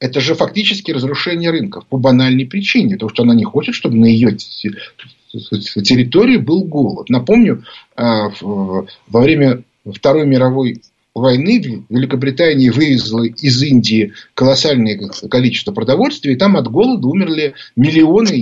это 0.00 0.20
же 0.20 0.34
фактически 0.34 0.90
разрушение 0.92 1.50
рынков 1.50 1.86
по 1.86 1.98
банальной 1.98 2.46
причине, 2.46 2.94
потому 2.94 3.10
что 3.10 3.22
она 3.22 3.34
не 3.34 3.44
хочет, 3.44 3.74
чтобы 3.74 3.96
на 3.96 4.06
ее 4.06 4.34
территории 4.34 6.38
был 6.38 6.64
голод. 6.64 7.10
Напомню, 7.10 7.64
а, 7.94 8.30
во 8.40 9.20
время 9.20 9.62
Второй 9.84 10.26
мировой 10.26 10.80
войны 11.14 11.84
Великобритания 11.88 12.70
вывезла 12.70 13.24
из 13.24 13.62
Индии 13.62 14.12
колоссальное 14.34 14.96
количество 15.30 15.72
продовольствия, 15.72 16.34
и 16.34 16.36
там 16.36 16.56
от 16.56 16.68
голода 16.68 17.06
умерли 17.06 17.54
миллионы, 17.76 18.32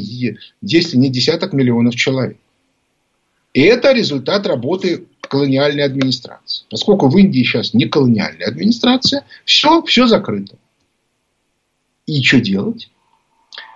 если 0.60 0.96
не 0.96 1.08
десяток 1.08 1.52
миллионов 1.52 1.96
человек. 1.96 2.36
И 3.54 3.62
это 3.62 3.92
результат 3.92 4.46
работы 4.46 5.06
колониальной 5.20 5.84
администрации. 5.84 6.64
Поскольку 6.70 7.08
в 7.08 7.16
Индии 7.16 7.42
сейчас 7.42 7.74
не 7.74 7.86
колониальная 7.86 8.46
администрация, 8.46 9.24
все, 9.44 9.82
все 9.82 10.06
закрыто. 10.06 10.56
И 12.06 12.22
что 12.22 12.40
делать? 12.40 12.90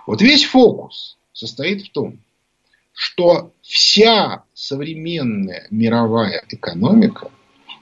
Вот 0.07 0.21
весь 0.21 0.43
фокус 0.43 1.17
состоит 1.33 1.83
в 1.83 1.91
том, 1.91 2.19
что 2.93 3.51
вся 3.61 4.43
современная 4.53 5.67
мировая 5.69 6.43
экономика 6.49 7.31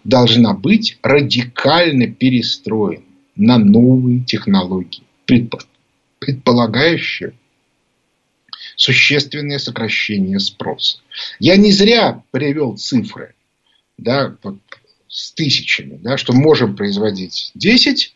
должна 0.04 0.54
быть 0.54 0.98
радикально 1.02 2.08
перестроена 2.08 3.04
на 3.36 3.58
новые 3.58 4.24
технологии, 4.24 5.04
предполагающие 6.20 7.34
существенное 8.76 9.60
сокращение 9.60 10.40
спроса. 10.40 11.00
Я 11.40 11.56
не 11.56 11.72
зря 11.72 12.24
привел 12.32 12.78
цифры 12.78 13.36
да, 13.98 14.36
с 15.08 15.32
тысячами, 15.34 15.98
да, 15.98 16.18
что 16.18 16.34
можем 16.34 16.76
производить 16.76 17.52
10, 17.56 18.16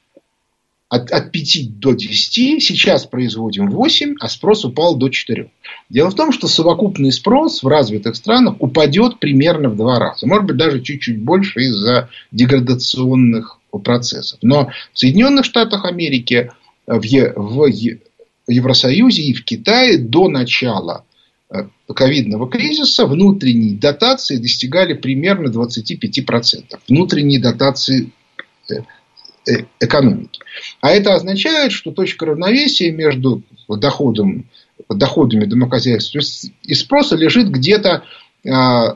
от, 0.95 1.11
от 1.11 1.31
5 1.31 1.79
до 1.79 1.93
10, 1.93 2.63
сейчас 2.63 3.05
производим 3.05 3.69
8, 3.69 4.15
а 4.19 4.29
спрос 4.29 4.65
упал 4.65 4.95
до 4.95 5.09
4. 5.09 5.49
Дело 5.89 6.09
в 6.09 6.15
том, 6.15 6.31
что 6.31 6.47
совокупный 6.47 7.11
спрос 7.11 7.63
в 7.63 7.67
развитых 7.67 8.15
странах 8.15 8.55
упадет 8.59 9.19
примерно 9.19 9.69
в 9.69 9.75
два 9.75 9.99
раза. 9.99 10.27
Может 10.27 10.45
быть, 10.45 10.57
даже 10.57 10.81
чуть-чуть 10.81 11.21
больше 11.21 11.61
из-за 11.61 12.09
деградационных 12.31 13.59
процессов. 13.83 14.39
Но 14.41 14.69
в 14.93 14.99
Соединенных 14.99 15.45
Штатах 15.45 15.85
Америки, 15.85 16.51
в, 16.87 17.01
в 17.35 17.71
Евросоюзе 18.47 19.23
и 19.23 19.33
в 19.33 19.43
Китае 19.43 19.97
до 19.97 20.29
начала 20.29 21.03
э, 21.49 21.67
ковидного 21.93 22.49
кризиса 22.49 23.05
внутренние 23.05 23.75
дотации 23.75 24.37
достигали 24.37 24.93
примерно 24.93 25.49
25%. 25.49 26.79
Внутренние 26.87 27.41
дотации 27.41 28.11
э, 28.69 28.75
экономики. 29.79 30.39
А 30.81 30.91
это 30.91 31.13
означает, 31.13 31.71
что 31.71 31.91
точка 31.91 32.25
равновесия 32.25 32.91
между 32.91 33.43
доходом, 33.67 34.49
доходами 34.89 35.45
домохозяйства 35.45 36.19
и 36.63 36.73
спроса 36.73 37.15
лежит 37.15 37.49
где-то 37.49 38.03
а, 38.47 38.95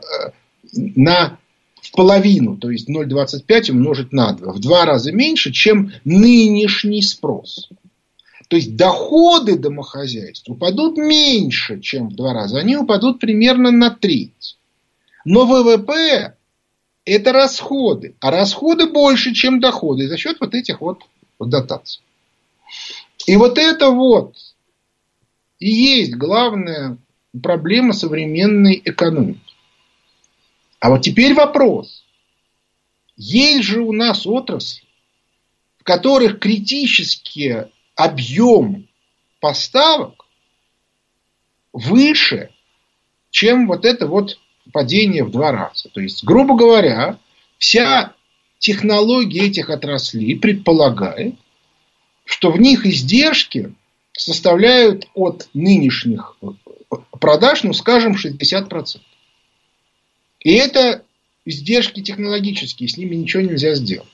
на 0.74 1.38
в 1.82 1.92
половину, 1.92 2.58
то 2.58 2.70
есть 2.70 2.90
0,25 2.90 3.72
умножить 3.72 4.12
на 4.12 4.34
2, 4.34 4.54
в 4.54 4.60
два 4.60 4.86
раза 4.86 5.12
меньше, 5.12 5.52
чем 5.52 5.92
нынешний 6.04 7.02
спрос. 7.02 7.70
То 8.48 8.58
есть 8.58 8.76
доходы 8.76 9.58
домохозяйств 9.58 10.50
упадут 10.50 10.98
меньше, 10.98 11.80
чем 11.80 12.10
в 12.10 12.16
два 12.16 12.34
раза. 12.34 12.60
Они 12.60 12.76
упадут 12.76 13.20
примерно 13.20 13.72
на 13.72 13.92
треть. 13.92 14.58
Но 15.24 15.46
ВВП– 15.46 16.36
это 17.12 17.32
расходы. 17.32 18.16
А 18.20 18.32
расходы 18.32 18.88
больше, 18.88 19.34
чем 19.34 19.60
доходы 19.60 20.08
за 20.08 20.18
счет 20.18 20.38
вот 20.40 20.54
этих 20.54 20.82
вот 20.82 21.04
дотаций. 21.40 22.02
И 23.26 23.36
вот 23.36 23.58
это 23.58 23.90
вот 23.90 24.36
и 25.60 25.70
есть 25.70 26.16
главная 26.16 26.98
проблема 27.44 27.94
современной 27.94 28.82
экономики. 28.84 29.54
А 30.80 30.90
вот 30.90 31.02
теперь 31.02 31.34
вопрос. 31.34 32.06
Есть 33.18 33.64
же 33.64 33.82
у 33.82 33.92
нас 33.92 34.26
отрасли, 34.26 34.88
в 35.78 35.84
которых 35.84 36.40
критически 36.40 37.68
объем 37.96 38.88
поставок 39.42 40.26
выше, 41.74 42.52
чем 43.30 43.68
вот 43.68 43.84
это 43.84 44.08
вот 44.08 44.40
падение 44.72 45.24
в 45.24 45.32
два 45.32 45.52
раза. 45.52 45.90
То 45.90 46.02
есть, 46.02 46.24
грубо 46.24 46.56
говоря, 46.56 47.18
вся 47.58 48.14
технология 48.60 49.48
этих 49.48 49.70
отраслей 49.70 50.38
предполагает, 50.38 51.36
что 52.26 52.52
в 52.52 52.60
них 52.60 52.86
издержки 52.86 53.74
составляют 54.12 55.08
от 55.14 55.50
нынешних 55.54 56.38
продаж, 57.20 57.64
ну, 57.64 57.74
скажем, 57.74 58.16
60%. 58.16 59.00
И 60.42 60.52
это 60.54 61.04
издержки 61.46 62.02
технологические, 62.02 62.90
с 62.90 62.98
ними 62.98 63.16
ничего 63.16 63.42
нельзя 63.42 63.76
сделать. 63.76 64.08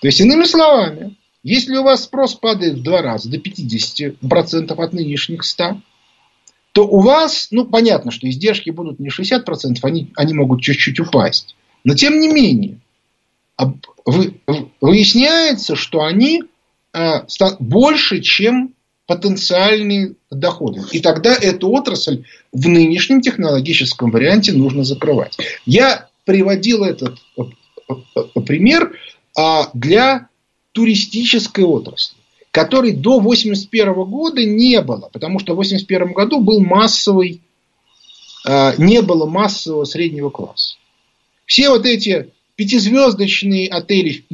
То 0.00 0.06
есть, 0.06 0.20
иными 0.20 0.44
словами, 0.44 1.16
если 1.42 1.76
у 1.76 1.82
вас 1.82 2.04
спрос 2.04 2.34
падает 2.34 2.74
в 2.74 2.82
два 2.82 3.02
раза, 3.02 3.30
до 3.30 3.38
50% 3.38 4.72
от 4.72 4.92
нынешних 4.92 5.44
100, 5.44 5.80
то 6.72 6.86
у 6.86 7.00
вас, 7.00 7.48
ну, 7.50 7.64
понятно, 7.64 8.10
что 8.10 8.28
издержки 8.28 8.70
будут 8.70 9.00
не 9.00 9.08
60%, 9.08 9.78
они, 9.82 10.12
они 10.14 10.34
могут 10.34 10.62
чуть-чуть 10.62 11.00
упасть. 11.00 11.56
Но 11.84 11.94
тем 11.94 12.20
не 12.20 12.28
менее, 12.28 12.78
выясняется, 14.80 15.76
что 15.76 16.04
они 16.04 16.44
э, 16.92 17.22
больше, 17.58 18.20
чем 18.20 18.74
потенциальные 19.06 20.14
доходы. 20.30 20.82
И 20.92 21.00
тогда 21.00 21.34
эту 21.34 21.70
отрасль 21.70 22.24
в 22.52 22.68
нынешнем 22.68 23.22
технологическом 23.22 24.10
варианте 24.10 24.52
нужно 24.52 24.84
закрывать. 24.84 25.38
Я 25.64 26.08
приводил 26.26 26.84
этот 26.84 27.18
э, 27.38 27.42
э, 28.14 28.40
пример 28.46 28.92
а, 29.36 29.70
для 29.72 30.28
туристической 30.72 31.64
отрасли, 31.64 32.17
которой 32.50 32.92
до 32.92 33.18
1981 33.18 34.04
года 34.04 34.44
не 34.44 34.80
было, 34.80 35.08
потому 35.12 35.38
что 35.38 35.54
в 35.54 35.60
1981 35.60 36.12
году 36.12 36.40
был 36.40 36.60
массовый, 36.60 37.42
э, 38.46 38.72
не 38.78 39.02
было 39.02 39.26
массового 39.26 39.84
среднего 39.84 40.30
класса. 40.30 40.76
Все 41.44 41.70
вот 41.70 41.86
эти 41.86 42.30
пятизвездочные 42.56 43.68
отели 43.68 44.24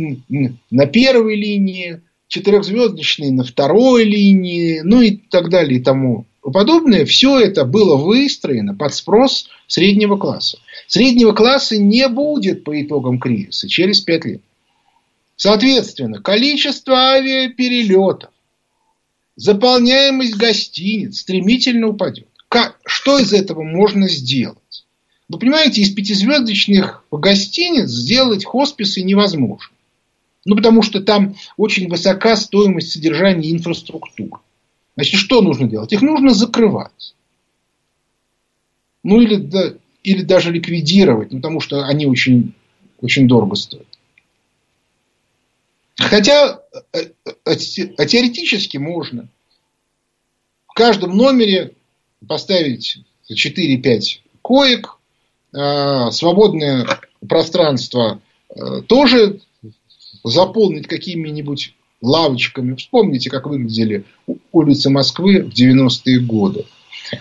на 0.71 0.87
первой 0.87 1.37
линии, 1.37 2.01
четырехзвездочные 2.29 3.33
на 3.33 3.45
второй 3.45 4.05
линии, 4.05 4.81
ну 4.81 5.03
и 5.03 5.13
так 5.13 5.51
далее 5.51 5.79
и 5.79 5.83
тому 5.83 6.27
подобное, 6.41 7.05
все 7.05 7.39
это 7.39 7.65
было 7.65 7.97
выстроено 7.97 8.75
под 8.75 8.95
спрос 8.95 9.49
среднего 9.67 10.17
класса. 10.17 10.59
Среднего 10.87 11.33
класса 11.33 11.79
не 11.79 12.09
будет 12.09 12.65
по 12.65 12.81
итогам 12.81 13.19
кризиса 13.19 13.69
через 13.69 14.01
пять 14.01 14.25
лет. 14.25 14.43
Соответственно, 15.37 16.21
количество 16.21 16.95
авиаперелетов, 17.13 18.31
заполняемость 19.37 20.37
гостиниц 20.37 21.21
стремительно 21.21 21.89
упадет. 21.89 22.29
Как, 22.49 22.79
что 22.87 23.19
из 23.19 23.33
этого 23.33 23.63
можно 23.63 24.09
сделать? 24.09 24.59
Вы 25.29 25.39
понимаете, 25.39 25.83
из 25.83 25.93
пятизвездочных 25.93 27.05
гостиниц 27.11 27.89
сделать 27.89 28.45
хосписы 28.45 29.03
невозможно. 29.03 29.75
Ну, 30.45 30.57
потому 30.57 30.83
что 30.83 31.01
там 31.01 31.35
очень 31.57 31.89
высока 31.89 32.37
стоимость 32.37 32.93
содержания 32.93 33.51
инфраструктуры. 33.51 34.41
Значит, 34.95 35.19
что 35.19 35.41
нужно 35.41 35.67
делать? 35.67 35.93
Их 35.93 36.03
нужно 36.03 36.35
закрывать. 36.35 37.15
Ну, 39.03 39.21
или, 39.21 39.79
или 40.03 40.23
даже 40.23 40.53
ликвидировать, 40.53 41.33
ну, 41.33 41.39
потому 41.39 41.61
что 41.61 41.85
они 41.87 42.07
очень, 42.07 42.55
очень 43.01 43.27
дорого 43.27 43.57
стоят. 43.57 43.87
Хотя 45.97 46.61
э, 46.93 47.57
теоретически 47.57 48.79
можно. 48.79 49.29
В 50.67 50.75
каждом 50.75 51.17
номере 51.17 51.75
поставить 52.27 52.99
4-5 53.31 54.21
коек, 54.43 54.99
свободное 55.53 56.85
пространство 57.29 58.21
тоже 58.89 59.41
заполнить 60.25 60.89
какими-нибудь 60.89 61.75
лавочками. 62.05 62.75
Вспомните, 62.75 63.31
как 63.31 63.47
выглядели 63.47 64.05
улицы 64.53 64.91
Москвы 64.91 65.43
в 65.43 65.49
90-е 65.49 66.21
годы. 66.21 66.67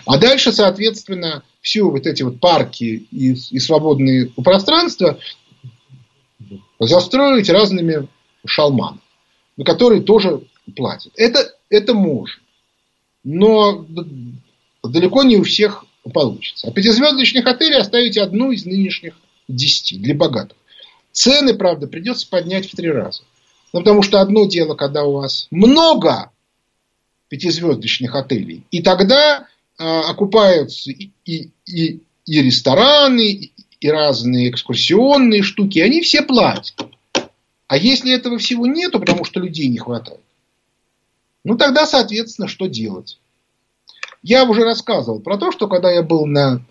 А 0.06 0.18
дальше, 0.18 0.52
соответственно, 0.52 1.42
все 1.60 1.82
вот 1.82 2.06
эти 2.06 2.22
вот 2.22 2.40
парки 2.40 3.06
и, 3.10 3.32
и 3.32 3.58
свободные 3.58 4.26
пространства 4.26 5.18
застроить 6.78 7.48
разными 7.48 8.08
шалман, 8.46 9.00
на 9.56 9.64
который 9.64 10.00
тоже 10.00 10.42
платят. 10.76 11.12
Это, 11.16 11.54
это 11.68 11.94
можно. 11.94 12.42
Но 13.22 13.86
далеко 14.82 15.22
не 15.22 15.36
у 15.36 15.44
всех 15.44 15.84
получится. 16.12 16.68
А 16.68 16.72
пятизвездочных 16.72 17.46
отелей 17.46 17.78
оставите 17.78 18.22
одну 18.22 18.52
из 18.52 18.66
нынешних 18.66 19.14
десяти 19.48 19.98
для 19.98 20.14
богатых. 20.14 20.56
Цены, 21.12 21.54
правда, 21.54 21.86
придется 21.86 22.28
поднять 22.28 22.70
в 22.70 22.76
три 22.76 22.90
раза. 22.90 23.22
Ну, 23.72 23.80
потому 23.80 24.02
что 24.02 24.20
одно 24.20 24.46
дело, 24.46 24.74
когда 24.74 25.04
у 25.04 25.12
вас 25.12 25.46
много 25.50 26.30
пятизвездочных 27.28 28.14
отелей, 28.14 28.64
и 28.70 28.82
тогда 28.82 29.46
э, 29.78 29.84
окупаются 29.84 30.90
и, 30.90 31.10
и, 31.24 31.50
и, 31.66 32.00
и 32.26 32.42
рестораны, 32.42 33.32
и, 33.32 33.52
и 33.80 33.88
разные 33.88 34.50
экскурсионные 34.50 35.42
штуки, 35.42 35.78
они 35.78 36.00
все 36.02 36.22
платят. 36.22 36.86
А 37.66 37.76
если 37.76 38.12
этого 38.12 38.38
всего 38.38 38.66
нету, 38.66 39.00
потому 39.00 39.24
что 39.24 39.40
людей 39.40 39.68
не 39.68 39.78
хватает, 39.78 40.20
ну 41.44 41.56
тогда, 41.56 41.86
соответственно, 41.86 42.48
что 42.48 42.66
делать? 42.66 43.18
Я 44.22 44.44
уже 44.44 44.64
рассказывал 44.64 45.20
про 45.20 45.36
то, 45.36 45.52
что 45.52 45.68
когда 45.68 45.90
я 45.90 46.02
был 46.02 46.26
на 46.26 46.64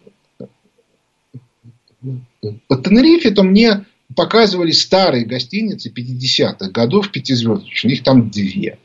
по 2.67 2.75
Тенерифе, 2.75 3.31
то 3.31 3.43
мне 3.43 3.85
показывали 4.15 4.71
старые 4.71 5.25
гостиницы 5.25 5.89
50-х 5.89 6.69
годов 6.71 7.11
пятизвездочные. 7.11 7.95
Их 7.95 8.03
там 8.03 8.29
две. 8.29 8.77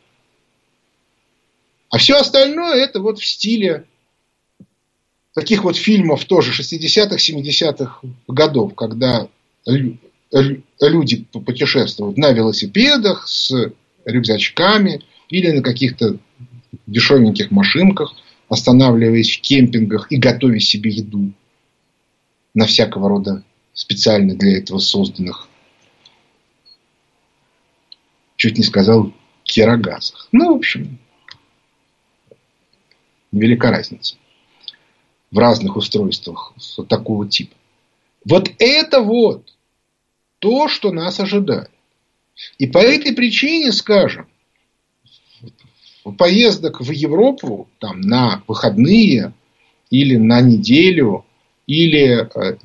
А 1.90 1.98
все 1.98 2.16
остальное 2.16 2.76
это 2.76 3.00
вот 3.00 3.18
в 3.18 3.26
стиле 3.26 3.84
таких 5.34 5.64
вот 5.64 5.76
фильмов 5.76 6.24
тоже 6.26 6.52
60-х, 6.52 7.16
70-х 7.16 8.00
годов, 8.28 8.74
когда 8.74 9.28
люди 10.30 11.24
путешествуют 11.32 12.16
на 12.18 12.32
велосипедах 12.32 13.26
с 13.28 13.72
рюкзачками 14.04 15.02
или 15.28 15.50
на 15.50 15.62
каких-то 15.62 16.18
дешевеньких 16.86 17.50
машинках, 17.50 18.14
останавливаясь 18.48 19.36
в 19.36 19.40
кемпингах 19.40 20.10
и 20.10 20.16
готовя 20.16 20.60
себе 20.60 20.90
еду 20.90 21.32
на 22.54 22.66
всякого 22.66 23.08
рода 23.08 23.42
специально 23.72 24.34
для 24.34 24.58
этого 24.58 24.78
созданных, 24.78 25.48
чуть 28.36 28.58
не 28.58 28.64
сказал, 28.64 29.12
керогазах. 29.44 30.28
Ну, 30.32 30.52
в 30.52 30.56
общем, 30.56 30.98
велика 33.32 33.70
разница 33.70 34.16
в 35.30 35.38
разных 35.38 35.76
устройствах 35.76 36.54
такого 36.88 37.28
типа. 37.28 37.54
Вот 38.24 38.50
это 38.58 39.00
вот 39.00 39.54
то, 40.38 40.68
что 40.68 40.92
нас 40.92 41.20
ожидает. 41.20 41.70
И 42.58 42.66
по 42.66 42.78
этой 42.78 43.12
причине, 43.14 43.72
скажем, 43.72 44.26
поездок 46.16 46.80
в 46.80 46.90
Европу 46.90 47.68
там, 47.78 48.00
на 48.00 48.42
выходные 48.46 49.32
или 49.90 50.16
на 50.16 50.40
неделю, 50.40 51.24
или 51.66 52.28
э, 52.34 52.56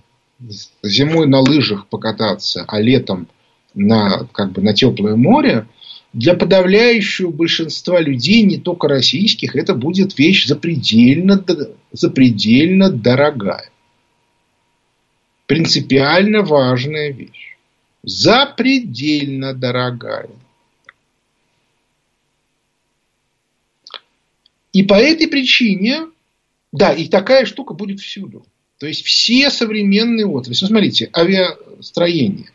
зимой 0.84 1.28
на 1.28 1.40
лыжах 1.40 1.88
покататься, 1.88 2.66
а 2.68 2.80
летом 2.80 3.28
на, 3.74 4.28
как 4.32 4.52
бы, 4.52 4.62
на 4.62 4.74
теплое 4.74 5.16
море, 5.16 5.68
для 6.14 6.36
подавляющего 6.36 7.32
большинства 7.32 8.00
людей, 8.00 8.44
не 8.44 8.58
только 8.58 8.88
российских, 8.88 9.56
это 9.56 9.74
будет 9.74 10.18
вещь 10.18 10.46
запредельно, 10.46 11.44
запредельно 11.92 12.92
дорогая. 12.92 13.72
Принципиально 15.48 16.44
важная 16.44 17.12
вещь. 17.12 17.53
Запредельно 18.04 19.54
дорогая. 19.54 20.30
И 24.74 24.84
по 24.84 24.96
этой 24.96 25.28
причине, 25.28 26.08
да, 26.72 26.92
и 26.92 27.08
такая 27.08 27.46
штука 27.46 27.74
будет 27.74 28.02
всюду. 28.02 28.46
То 28.80 28.88
есть 28.88 29.06
все 29.06 29.50
современные 29.50 30.26
отрасли. 30.26 30.66
Ну, 30.66 30.68
смотрите, 30.68 31.10
авиастроение. 31.16 32.50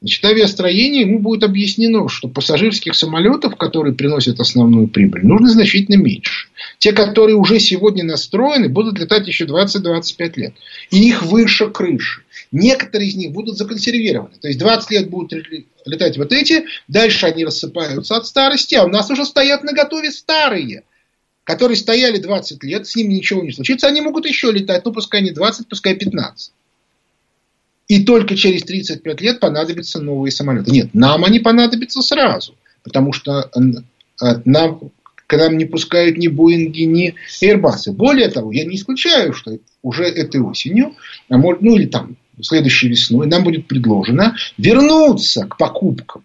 Значит, 0.00 0.24
авиастроение 0.24 1.02
ему 1.02 1.18
будет 1.18 1.42
объяснено, 1.42 2.08
что 2.08 2.28
пассажирских 2.28 2.94
самолетов, 2.94 3.56
которые 3.56 3.94
приносят 3.94 4.40
основную 4.40 4.88
прибыль, 4.88 5.26
нужно 5.26 5.48
значительно 5.48 5.96
меньше. 5.96 6.48
Те, 6.78 6.92
которые 6.92 7.36
уже 7.36 7.58
сегодня 7.58 8.04
настроены, 8.04 8.68
будут 8.68 8.98
летать 8.98 9.26
еще 9.26 9.46
20-25 9.46 10.32
лет. 10.36 10.54
И 10.90 11.08
их 11.08 11.22
выше 11.24 11.70
крыши. 11.70 12.22
Некоторые 12.56 13.08
из 13.08 13.16
них 13.16 13.32
будут 13.32 13.58
законсервированы. 13.58 14.36
То 14.40 14.48
есть 14.48 14.58
20 14.58 14.90
лет 14.90 15.10
будут 15.10 15.32
летать 15.84 16.16
вот 16.16 16.32
эти, 16.32 16.64
дальше 16.88 17.26
они 17.26 17.44
рассыпаются 17.44 18.16
от 18.16 18.26
старости, 18.26 18.74
а 18.74 18.84
у 18.84 18.88
нас 18.88 19.10
уже 19.10 19.24
стоят 19.24 19.62
на 19.64 19.72
готове 19.72 20.10
старые– 20.10 20.82
которые 21.46 21.76
стояли 21.76 22.18
20 22.18 22.64
лет, 22.64 22.88
с 22.88 22.96
ними 22.96 23.14
ничего 23.14 23.40
не 23.40 23.52
случится, 23.52 23.86
они 23.86 24.00
могут 24.00 24.26
еще 24.26 24.50
летать, 24.50 24.84
ну 24.84 24.92
пускай 24.92 25.22
не 25.22 25.30
20, 25.30 25.68
пускай 25.68 25.94
15. 25.94 26.52
И 27.86 28.04
только 28.04 28.36
через 28.36 28.64
35 28.64 29.20
лет 29.20 29.38
понадобятся 29.38 30.00
новые 30.00 30.32
самолеты. 30.32 30.72
Нет, 30.72 30.92
нам 30.92 31.24
они 31.24 31.38
понадобятся 31.38 32.02
сразу, 32.02 32.56
потому 32.82 33.12
что 33.12 33.48
э, 33.54 34.26
нам, 34.44 34.90
к 35.28 35.36
нам 35.36 35.56
не 35.56 35.66
пускают 35.66 36.18
ни 36.18 36.26
Боинги, 36.26 36.82
ни 36.82 37.14
Airbus. 37.40 37.92
Более 37.92 38.28
того, 38.28 38.50
я 38.50 38.64
не 38.64 38.74
исключаю, 38.74 39.32
что 39.32 39.56
уже 39.82 40.02
этой 40.02 40.40
осенью, 40.40 40.96
а 41.28 41.38
ну 41.38 41.76
или 41.76 41.86
там 41.86 42.16
следующей 42.42 42.88
весной 42.88 43.26
нам 43.26 43.44
будет 43.44 43.66
предложено 43.66 44.36
вернуться 44.56 45.46
к 45.46 45.56
покупкам 45.56 46.24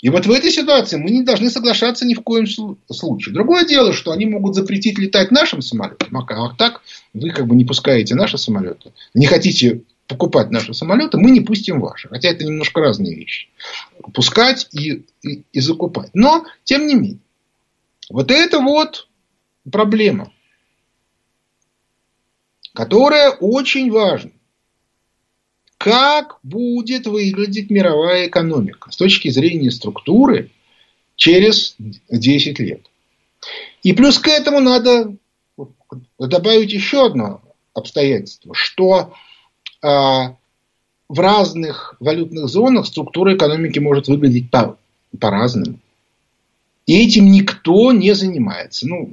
и 0.00 0.10
вот 0.10 0.26
в 0.26 0.30
этой 0.30 0.52
ситуации 0.52 0.96
мы 0.96 1.10
не 1.10 1.22
должны 1.22 1.50
соглашаться 1.50 2.06
ни 2.06 2.14
в 2.14 2.22
коем 2.22 2.46
случае. 2.46 3.34
Другое 3.34 3.64
дело, 3.66 3.92
что 3.92 4.12
они 4.12 4.26
могут 4.26 4.54
запретить 4.54 4.96
летать 4.96 5.32
нашим 5.32 5.60
самолетам. 5.60 6.16
А 6.16 6.54
так 6.56 6.82
вы 7.14 7.30
как 7.30 7.46
бы 7.46 7.56
не 7.56 7.64
пускаете 7.64 8.14
наши 8.14 8.38
самолеты. 8.38 8.92
Не 9.14 9.26
хотите 9.26 9.82
покупать 10.06 10.50
наши 10.50 10.72
самолеты, 10.72 11.18
мы 11.18 11.32
не 11.32 11.40
пустим 11.40 11.80
ваши. 11.80 12.08
Хотя 12.08 12.28
это 12.28 12.44
немножко 12.44 12.80
разные 12.80 13.14
вещи. 13.14 13.48
Пускать 14.14 14.68
и, 14.72 15.04
и, 15.22 15.42
и 15.52 15.60
закупать. 15.60 16.10
Но, 16.14 16.44
тем 16.62 16.86
не 16.86 16.94
менее. 16.94 17.18
Вот 18.08 18.30
это 18.30 18.60
вот 18.60 19.08
проблема, 19.70 20.32
которая 22.74 23.30
очень 23.30 23.90
важна 23.90 24.30
как 25.78 26.40
будет 26.42 27.06
выглядеть 27.06 27.70
мировая 27.70 28.26
экономика 28.26 28.90
с 28.90 28.96
точки 28.96 29.28
зрения 29.28 29.70
структуры 29.70 30.50
через 31.14 31.76
10 31.78 32.58
лет. 32.58 32.82
И 33.84 33.92
плюс 33.92 34.18
к 34.18 34.26
этому 34.26 34.60
надо 34.60 35.14
добавить 36.18 36.72
еще 36.72 37.06
одно 37.06 37.40
обстоятельство, 37.74 38.54
что 38.54 39.14
а, 39.80 40.36
в 41.08 41.20
разных 41.20 41.94
валютных 42.00 42.48
зонах 42.48 42.86
структура 42.86 43.36
экономики 43.36 43.78
может 43.78 44.08
выглядеть 44.08 44.50
по, 44.50 44.76
по-разному. 45.18 45.78
И 46.86 47.06
этим 47.06 47.30
никто 47.30 47.92
не 47.92 48.14
занимается. 48.14 48.88
Ну, 48.88 49.12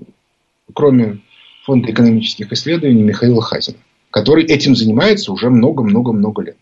кроме 0.74 1.20
Фонда 1.66 1.92
экономических 1.92 2.52
исследований 2.52 3.04
Михаила 3.04 3.42
Хазина 3.42 3.78
который 4.16 4.46
этим 4.46 4.78
занимается 4.78 5.34
уже 5.34 5.50
много-много-много 5.50 6.42
лет. 6.42 6.58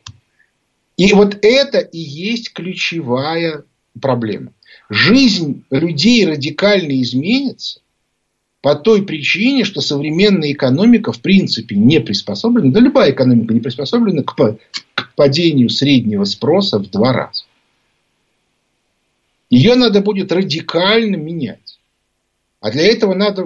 И 0.98 1.14
вот 1.14 1.38
это 1.44 1.78
и 1.78 2.00
есть 2.00 2.52
ключевая 2.52 3.64
проблема. 4.02 4.54
Жизнь 4.90 5.64
людей 5.70 6.26
радикально 6.26 7.00
изменится 7.04 7.80
по 8.62 8.74
той 8.74 9.04
причине, 9.04 9.66
что 9.66 9.82
современная 9.82 10.52
экономика 10.52 11.12
в 11.12 11.22
принципе 11.22 11.76
не 11.76 12.00
приспособлена, 12.00 12.72
да 12.72 12.80
любая 12.80 13.12
экономика 13.12 13.54
не 13.54 13.60
приспособлена 13.60 14.24
к, 14.24 14.34
к 14.96 15.14
падению 15.14 15.70
среднего 15.70 16.24
спроса 16.24 16.80
в 16.80 16.90
два 16.90 17.14
раза. 17.14 17.44
Ее 19.52 19.76
надо 19.76 20.02
будет 20.02 20.32
радикально 20.32 21.18
менять. 21.18 21.80
А 22.62 22.72
для 22.72 22.88
этого 22.88 23.14
надо 23.14 23.46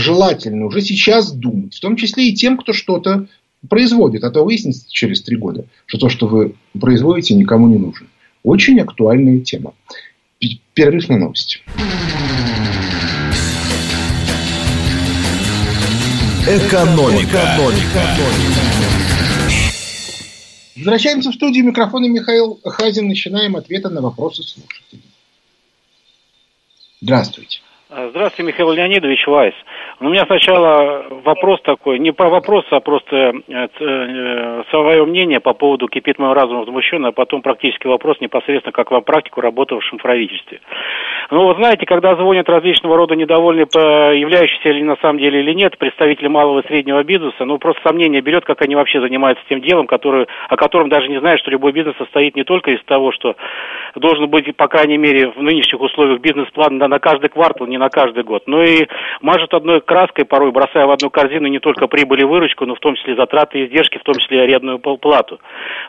желательно 0.00 0.66
уже 0.66 0.80
сейчас 0.80 1.32
думать, 1.32 1.74
в 1.74 1.80
том 1.80 1.96
числе 1.96 2.28
и 2.28 2.34
тем, 2.34 2.56
кто 2.56 2.72
что-то 2.72 3.26
производит, 3.68 4.24
а 4.24 4.30
то 4.30 4.44
выяснится 4.44 4.86
через 4.90 5.22
три 5.22 5.36
года, 5.36 5.64
что 5.86 5.98
то, 5.98 6.08
что 6.08 6.26
вы 6.26 6.54
производите, 6.78 7.34
никому 7.34 7.68
не 7.68 7.78
нужно. 7.78 8.06
Очень 8.42 8.80
актуальная 8.80 9.40
тема. 9.40 9.74
Перерыв 10.74 11.08
на 11.08 11.16
новости. 11.16 11.60
Экономика. 16.46 17.26
Экономика. 17.26 18.02
Возвращаемся 20.76 21.30
в 21.30 21.34
студию. 21.34 21.64
Микрофона 21.64 22.06
Михаил 22.06 22.60
Хазин. 22.62 23.08
Начинаем 23.08 23.56
ответы 23.56 23.88
на 23.88 24.00
вопросы 24.02 24.42
слушателей. 24.42 25.02
Здравствуйте. 27.00 27.60
Здравствуйте, 27.88 28.42
Михаил 28.42 28.72
Леонидович 28.72 29.26
Вайс. 29.26 29.54
У 29.98 30.10
меня 30.10 30.26
сначала 30.26 31.06
вопрос 31.24 31.62
такой, 31.62 31.98
не 31.98 32.12
по 32.12 32.28
вопросу, 32.28 32.66
а 32.72 32.80
просто 32.80 33.16
э, 33.16 33.32
э, 33.80 34.62
свое 34.68 35.06
мнение 35.06 35.40
по 35.40 35.54
поводу 35.54 35.88
«Кипит 35.88 36.18
мой 36.18 36.34
разум 36.34 36.58
возмущен», 36.58 37.06
а 37.06 37.12
потом 37.12 37.40
практический 37.40 37.88
вопрос 37.88 38.20
непосредственно 38.20 38.72
как 38.72 38.90
вам 38.90 39.02
практику, 39.02 39.40
работавшим 39.40 39.98
в 39.98 40.02
правительстве. 40.02 40.60
Ну, 41.30 41.44
вот 41.44 41.56
знаете, 41.56 41.86
когда 41.86 42.14
звонят 42.14 42.46
различного 42.46 42.94
рода 42.94 43.16
недовольные, 43.16 43.66
являющиеся 44.20 44.68
ли 44.68 44.82
на 44.82 44.96
самом 44.96 45.18
деле 45.18 45.40
или 45.40 45.54
нет, 45.54 45.78
представители 45.78 46.28
малого 46.28 46.60
и 46.60 46.66
среднего 46.66 47.02
бизнеса, 47.02 47.46
ну, 47.46 47.56
просто 47.56 47.80
сомнение 47.82 48.20
берет, 48.20 48.44
как 48.44 48.60
они 48.60 48.76
вообще 48.76 49.00
занимаются 49.00 49.42
тем 49.48 49.62
делом, 49.62 49.86
который, 49.86 50.26
о 50.50 50.56
котором 50.56 50.90
даже 50.90 51.08
не 51.08 51.20
знают, 51.20 51.40
что 51.40 51.50
любой 51.50 51.72
бизнес 51.72 51.96
состоит 51.96 52.36
не 52.36 52.44
только 52.44 52.70
из 52.70 52.84
того, 52.84 53.12
что 53.12 53.34
должен 53.94 54.28
быть, 54.28 54.54
по 54.56 54.68
крайней 54.68 54.98
мере, 54.98 55.30
в 55.30 55.42
нынешних 55.42 55.80
условиях 55.80 56.20
бизнес-план 56.20 56.76
на, 56.76 56.86
на 56.86 56.98
каждый 56.98 57.30
квартал, 57.30 57.66
не 57.66 57.78
на 57.78 57.88
каждый 57.88 58.24
год, 58.24 58.42
но 58.46 58.62
и 58.62 58.86
мажет 59.22 59.54
одной 59.54 59.80
краской, 59.86 60.26
порой 60.26 60.52
бросая 60.52 60.86
в 60.86 60.90
одну 60.90 61.08
корзину 61.08 61.48
не 61.48 61.58
только 61.58 61.86
прибыль 61.86 62.20
и 62.20 62.24
выручку, 62.24 62.66
но 62.66 62.74
в 62.74 62.80
том 62.80 62.94
числе 62.96 63.16
затраты 63.16 63.60
и 63.60 63.66
издержки, 63.66 63.98
в 63.98 64.02
том 64.02 64.14
числе 64.16 64.42
арендную 64.42 64.78
плату. 64.78 65.40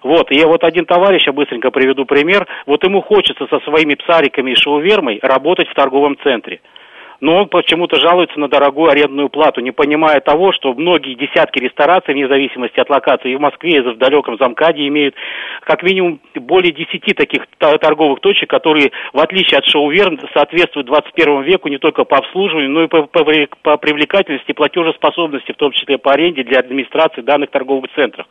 Вот, 0.04 0.32
и 0.32 0.44
вот 0.46 0.64
один 0.64 0.86
товарищ, 0.86 1.28
я 1.28 1.34
быстренько 1.34 1.72
приведу 1.72 2.06
пример, 2.06 2.48
вот 2.66 2.84
ему 2.86 3.02
хочется 3.02 3.46
со 3.48 3.60
своими 3.62 3.96
псариками 3.96 4.52
и 4.52 4.56
шоувермой 4.56 5.20
работать 5.22 5.68
в 5.68 5.74
торговом 5.74 6.18
центре 6.24 6.62
но 7.20 7.38
он 7.38 7.48
почему-то 7.48 8.00
жалуется 8.00 8.40
на 8.40 8.48
дорогую 8.48 8.92
арендную 8.92 9.30
плату, 9.30 9.62
не 9.62 9.72
понимая 9.72 10.20
того, 10.20 10.52
что 10.54 10.74
многие 10.74 11.16
десятки 11.16 11.60
рестораций, 11.60 12.14
вне 12.14 12.28
зависимости 12.28 12.80
от 12.80 12.90
локации, 12.90 13.32
и 13.32 13.36
в 13.36 13.42
Москве, 13.42 13.78
и 13.78 13.80
в 13.80 13.98
далеком 13.98 14.38
Замкаде 14.38 14.88
имеют 14.88 15.16
как 15.62 15.84
минимум 15.84 16.20
более 16.36 16.72
десяти 16.72 17.14
таких 17.14 17.48
торговых 17.58 18.20
точек, 18.20 18.50
которые, 18.50 18.92
в 19.14 19.20
отличие 19.20 19.58
от 19.60 19.66
шоу-верн, 19.66 20.20
соответствуют 20.34 20.88
21 20.88 21.42
веку 21.44 21.70
не 21.70 21.78
только 21.78 22.04
по 22.04 22.18
обслуживанию, 22.18 22.72
но 22.72 22.84
и 22.84 22.88
по, 22.88 23.04
по, 23.04 23.26
по 23.64 23.78
привлекательности, 23.78 24.52
платежеспособности, 24.52 25.52
в 25.52 25.58
том 25.58 25.72
числе 25.72 25.98
по 25.98 26.12
аренде 26.12 26.44
для 26.44 26.60
администрации 26.60 27.22
данных 27.22 27.50
торговых 27.50 27.90
центров. 27.96 28.28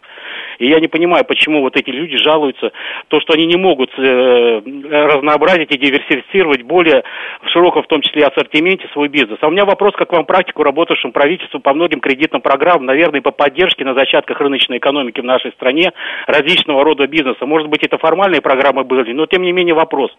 И 0.59 0.69
я 0.69 0.81
не 0.81 0.89
понимаю, 0.89 1.25
почему 1.25 1.61
вот 1.61 1.77
эти 1.77 1.91
люди 1.91 2.17
жалуются, 2.17 2.73
то, 3.09 3.21
что 3.21 3.35
они 3.35 3.47
не 3.47 3.57
могут 3.57 3.91
э, 3.99 4.63
разнообразить 4.91 5.75
и 5.75 5.79
диверсифицировать 5.79 6.63
более 6.63 7.03
в 7.43 7.49
широком, 7.51 7.83
в 7.83 7.87
том 7.87 8.01
числе, 8.01 8.27
ассортименте 8.27 8.76
свой 8.93 9.09
бизнес. 9.09 9.39
А 9.41 9.49
у 9.49 9.51
меня 9.51 9.65
вопрос, 9.65 9.95
как 9.97 10.13
вам 10.13 10.25
практику, 10.25 10.63
работавшим 10.63 11.13
правительством 11.13 11.63
по 11.63 11.75
многим 11.75 12.01
кредитным 12.01 12.41
программам, 12.41 12.87
наверное, 12.87 13.21
по 13.21 13.33
поддержке 13.33 13.85
на 13.85 13.95
зачатках 13.95 14.41
рыночной 14.41 14.79
экономики 14.79 15.21
в 15.21 15.25
нашей 15.25 15.53
стране 15.53 15.93
различного 16.27 16.85
рода 16.85 17.07
бизнеса. 17.07 17.45
Может 17.47 17.69
быть, 17.69 17.83
это 17.83 17.99
формальные 17.99 18.41
программы 18.41 18.85
были, 18.85 19.13
но 19.13 19.27
тем 19.27 19.43
не 19.43 19.53
менее 19.53 19.75
вопрос. 19.75 20.11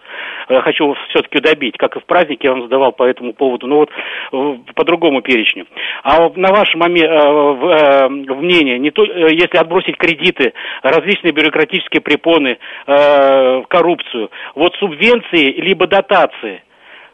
Э, 0.49 0.61
хочу 0.61 0.95
все-таки 1.09 1.39
добить, 1.39 1.77
как 1.77 1.95
и 1.95 1.99
в 1.99 2.05
празднике 2.05 2.47
я 2.47 2.51
вам 2.51 2.63
задавал 2.63 2.91
по 2.91 3.03
этому 3.03 3.33
поводу, 3.33 3.67
но 3.67 3.77
вот 3.77 3.89
э, 3.89 4.57
по 4.75 4.83
другому 4.83 5.21
перечню. 5.21 5.67
А 6.03 6.29
на 6.35 6.49
ваше 6.49 6.77
э, 6.77 8.09
мнение, 8.09 8.79
не 8.79 8.91
то, 8.91 9.03
если 9.03 9.57
отбросить 9.57 9.97
кредит 9.97 10.17
кредиты, 10.17 10.53
различные 10.81 11.31
бюрократические 11.31 12.01
препоны, 12.01 12.57
коррупцию. 12.85 14.29
Вот 14.55 14.75
субвенции 14.75 15.53
либо 15.61 15.87
дотации 15.87 16.63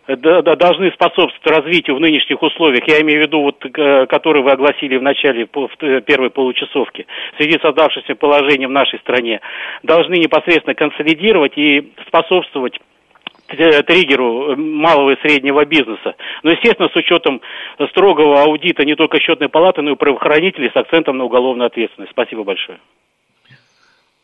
должны 0.08 0.92
способствовать 0.92 1.46
развитию 1.46 1.96
в 1.96 2.00
нынешних 2.00 2.42
условиях, 2.42 2.84
я 2.88 3.02
имею 3.02 3.22
в 3.22 3.24
виду, 3.24 3.42
вот, 3.42 3.66
э, 3.66 4.06
которые 4.08 4.44
вы 4.44 4.52
огласили 4.52 4.98
в 4.98 5.02
начале 5.02 5.46
в 5.46 6.02
первой 6.02 6.30
получасовки, 6.30 7.06
в 7.34 7.38
связи 7.38 7.58
с 7.58 7.62
создавшимся 7.62 8.16
положением 8.16 8.70
в 8.70 8.74
нашей 8.74 9.00
стране, 9.00 9.40
должны 9.82 10.16
непосредственно 10.16 10.76
консолидировать 10.76 11.58
и 11.58 11.94
способствовать 12.08 12.80
триггеру 13.48 14.56
малого 14.58 15.12
и 15.12 15.22
среднего 15.22 15.64
бизнеса. 15.66 16.16
Но, 16.44 16.52
естественно, 16.52 16.90
с 16.90 16.96
учетом 16.96 17.42
строгого 17.92 18.42
аудита 18.42 18.84
не 18.84 18.96
только 18.96 19.20
счетной 19.20 19.50
палаты, 19.50 19.82
но 19.82 19.92
и 19.92 19.96
правоохранителей 19.96 20.72
с 20.74 20.76
акцентом 20.76 21.18
на 21.18 21.26
уголовную 21.26 21.68
ответственность. 21.68 22.12
Спасибо 22.12 22.44
большое. 22.44 22.80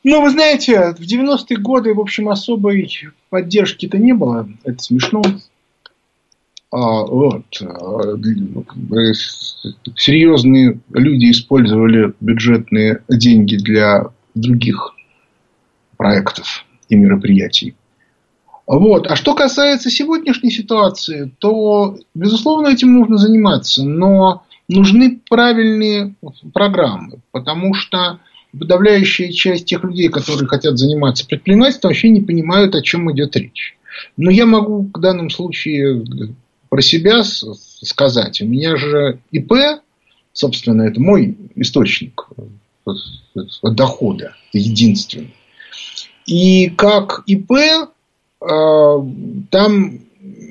Ну, 0.04 0.22
вы 0.22 0.30
знаете, 0.30 0.96
в 0.98 1.02
90-е 1.02 1.58
годы, 1.58 1.94
в 1.94 2.00
общем, 2.00 2.30
особой 2.30 2.90
поддержки-то 3.30 3.98
не 3.98 4.14
было. 4.14 4.48
Это 4.64 4.80
смешно. 4.80 5.22
А, 6.72 7.04
вот. 7.06 7.46
А, 7.62 8.16
серьезные 9.96 10.80
люди 10.94 11.32
использовали 11.32 12.14
бюджетные 12.20 13.04
деньги 13.10 13.56
для 13.56 14.06
других 14.36 14.94
проектов 15.98 16.66
и 16.90 16.96
мероприятий. 16.96 17.76
Вот. 18.68 19.08
А 19.08 19.16
что 19.16 19.34
касается 19.34 19.90
сегодняшней 19.90 20.52
ситуации, 20.52 21.32
то, 21.40 21.98
безусловно, 22.14 22.68
этим 22.68 22.94
нужно 22.94 23.18
заниматься, 23.18 23.84
но 23.84 24.44
нужны 24.68 25.20
правильные 25.28 26.14
программы, 26.54 27.20
потому 27.32 27.74
что 27.74 28.20
подавляющая 28.58 29.32
часть 29.32 29.66
тех 29.66 29.84
людей, 29.84 30.10
которые 30.10 30.48
хотят 30.48 30.78
заниматься 30.78 31.26
предпринимательством, 31.26 31.90
вообще 31.90 32.10
не 32.10 32.22
понимают, 32.22 32.76
о 32.76 32.82
чем 32.84 33.12
идет 33.12 33.36
речь. 33.36 33.76
Но 34.18 34.30
я 34.30 34.46
могу 34.46 34.90
в 34.94 35.00
данном 35.00 35.32
случае 35.32 36.04
про 36.70 36.82
себя 36.82 37.24
сказать. 37.24 38.42
У 38.42 38.46
меня 38.46 38.78
же 38.78 39.20
ИП, 39.32 39.54
собственно, 40.34 40.84
это 40.84 41.02
мой 41.02 41.38
источник 41.56 42.28
дохода, 43.64 44.36
единственный. 44.54 45.34
И 46.26 46.70
как 46.70 47.24
ИП 47.26 47.52
а, 48.42 49.06
там 49.50 50.00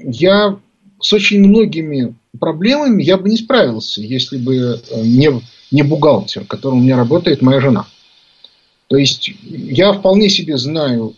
я 0.04 0.58
с 1.00 1.12
очень 1.12 1.40
многими 1.40 2.14
проблемами 2.38 3.02
я 3.02 3.16
бы 3.16 3.28
не 3.28 3.36
справился, 3.36 4.00
если 4.00 4.36
бы 4.36 4.56
э, 4.56 5.02
не, 5.02 5.30
не 5.70 5.82
бухгалтер, 5.82 6.44
которым 6.44 6.78
у 6.78 6.82
меня 6.82 6.96
работает 6.96 7.40
моя 7.40 7.60
жена. 7.60 7.86
То 8.88 8.96
есть 8.96 9.30
я 9.42 9.92
вполне 9.92 10.28
себе 10.28 10.58
знаю 10.58 11.14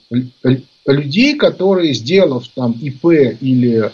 людей, 0.86 1.36
которые, 1.36 1.94
сделав 1.94 2.46
там 2.48 2.72
ИП 2.72 3.04
или 3.40 3.86
э, 3.86 3.90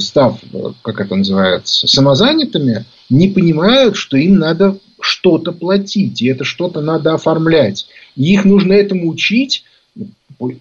став, 0.00 0.40
как 0.82 1.00
это 1.00 1.14
называется, 1.14 1.86
самозанятыми, 1.86 2.84
не 3.10 3.28
понимают, 3.28 3.96
что 3.96 4.16
им 4.16 4.36
надо 4.36 4.78
что-то 5.00 5.52
платить, 5.52 6.22
и 6.22 6.28
это 6.28 6.44
что-то 6.44 6.80
надо 6.80 7.14
оформлять. 7.14 7.86
И 8.16 8.32
их 8.32 8.44
нужно 8.44 8.72
этому 8.72 9.08
учить, 9.08 9.64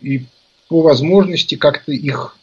и 0.02 0.26
по 0.68 0.82
возможности 0.82 1.56
как-то 1.56 1.92
их 1.92 2.38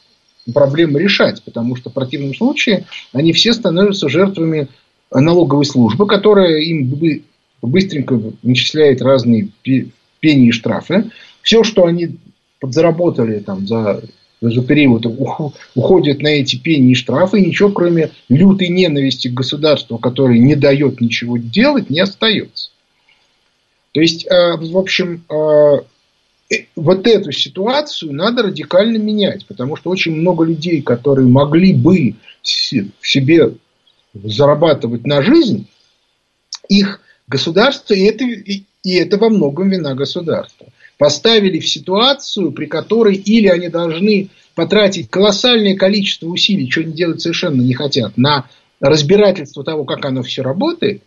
проблемы 0.53 1.01
решать, 1.01 1.43
потому 1.43 1.77
что 1.77 1.91
в 1.91 1.93
противном 1.93 2.35
случае 2.35 2.87
они 3.13 3.33
все 3.33 3.53
становятся 3.53 4.09
жертвами 4.09 4.69
налоговой 5.13 5.65
службы, 5.65 6.07
которая 6.07 6.59
им 6.61 6.95
быстренько 7.63 8.21
начисляет 8.43 9.03
разные 9.03 9.49
пени 9.63 10.49
и 10.49 10.53
штрафы. 10.53 11.11
Все, 11.43 11.65
что 11.65 11.87
они 11.87 12.17
подзаработали 12.61 13.39
там, 13.39 13.67
за, 13.67 14.03
за 14.41 14.63
период, 14.63 15.07
уходит 15.75 16.23
на 16.23 16.29
эти 16.29 16.57
пени 16.57 16.93
и 16.93 16.95
штрафы, 16.95 17.41
и 17.41 17.47
ничего, 17.47 17.71
кроме 17.71 18.11
лютой 18.29 18.69
ненависти 18.69 19.29
к 19.29 19.35
государству, 19.35 19.99
которое 19.99 20.39
не 20.39 20.55
дает 20.55 21.01
ничего 21.01 21.37
делать, 21.39 21.91
не 21.91 22.01
остается. 22.01 22.71
То 23.93 24.01
есть, 24.01 24.27
э, 24.27 24.57
в 24.57 24.77
общем, 24.77 25.25
э, 25.29 26.57
вот 26.77 27.07
эту 27.07 27.33
ситуацию 27.33 28.13
надо 28.13 28.45
радикально 28.45 28.97
менять, 28.99 29.47
потому 29.47 29.77
что 29.77 29.91
очень 29.91 30.15
много 30.15 30.45
людей, 30.45 30.83
которые 30.83 31.27
могли 31.27 31.75
бы 31.75 32.15
себе 32.43 33.55
зарабатывать 34.15 35.07
на 35.07 35.23
жизнь, 35.23 35.67
их 36.69 37.01
государство, 37.27 37.95
и 37.95 38.05
это, 38.05 38.25
и 38.25 38.95
это 38.95 39.19
во 39.19 39.29
многом 39.29 39.69
вина 39.69 39.95
государства, 39.95 40.67
поставили 40.99 41.61
в 41.61 41.69
ситуацию, 41.69 42.53
при 42.53 42.67
которой 42.67 43.15
или 43.15 43.47
они 43.47 43.69
должны 43.69 44.29
потратить 44.55 45.09
колоссальное 45.09 45.77
количество 45.77 46.27
усилий, 46.27 46.71
что 46.71 46.81
они 46.81 46.93
делать 46.93 47.23
совершенно 47.23 47.63
не 47.63 47.75
хотят, 47.75 48.17
на 48.19 48.47
разбирательство 48.81 49.65
того, 49.65 49.85
как 49.85 50.05
оно 50.05 50.23
все 50.23 50.43
работает, 50.43 51.03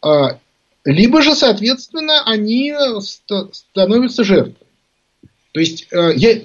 а, 0.00 0.38
либо 0.84 1.22
же, 1.22 1.34
соответственно, 1.34 2.22
они 2.24 2.72
становятся 3.52 4.24
жертвой. 4.24 4.66
То 5.52 5.60
есть, 5.60 5.86
э, 5.92 6.12
я, 6.16 6.40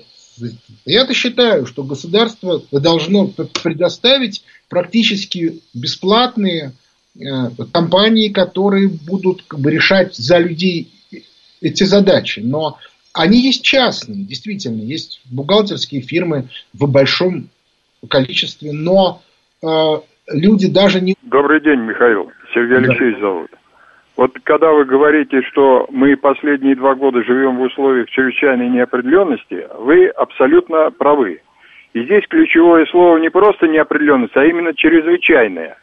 я-то 0.85 1.13
считаю, 1.13 1.65
что 1.65 1.83
государство 1.83 2.61
должно 2.71 3.27
предоставить 3.27 4.43
практически 4.69 5.61
бесплатные 5.73 6.73
э, 7.15 7.21
компании, 7.71 8.29
которые 8.29 8.89
будут 8.89 9.43
как 9.47 9.59
бы, 9.59 9.71
решать 9.71 10.15
за 10.15 10.37
людей 10.37 10.91
эти 11.61 11.83
задачи. 11.83 12.41
Но 12.43 12.77
они 13.13 13.39
есть 13.39 13.63
частные, 13.63 14.23
действительно, 14.23 14.81
есть 14.81 15.21
бухгалтерские 15.31 16.01
фирмы 16.01 16.45
в 16.73 16.89
большом 16.89 17.49
количестве, 18.09 18.71
но 18.71 19.21
э, 19.63 19.67
люди 20.31 20.67
даже 20.71 21.01
не... 21.01 21.15
Добрый 21.23 21.61
день, 21.61 21.79
Михаил. 21.81 22.31
Сергей 22.53 22.77
Алексеевич 22.77 23.15
да. 23.15 23.21
зовут. 23.21 23.51
Вот 24.15 24.31
когда 24.43 24.71
вы 24.71 24.85
говорите, 24.85 25.41
что 25.43 25.87
мы 25.91 26.17
последние 26.17 26.75
два 26.75 26.95
года 26.95 27.23
живем 27.23 27.57
в 27.57 27.61
условиях 27.61 28.09
чрезвычайной 28.09 28.67
неопределенности, 28.69 29.67
вы 29.77 30.07
абсолютно 30.07 30.89
правы. 30.89 31.41
И 31.93 32.03
здесь 32.03 32.27
ключевое 32.27 32.85
слово 32.87 33.17
не 33.17 33.29
просто 33.29 33.67
неопределенность, 33.67 34.35
а 34.35 34.43
именно 34.43 34.73
чрезвычайная. 34.73 35.77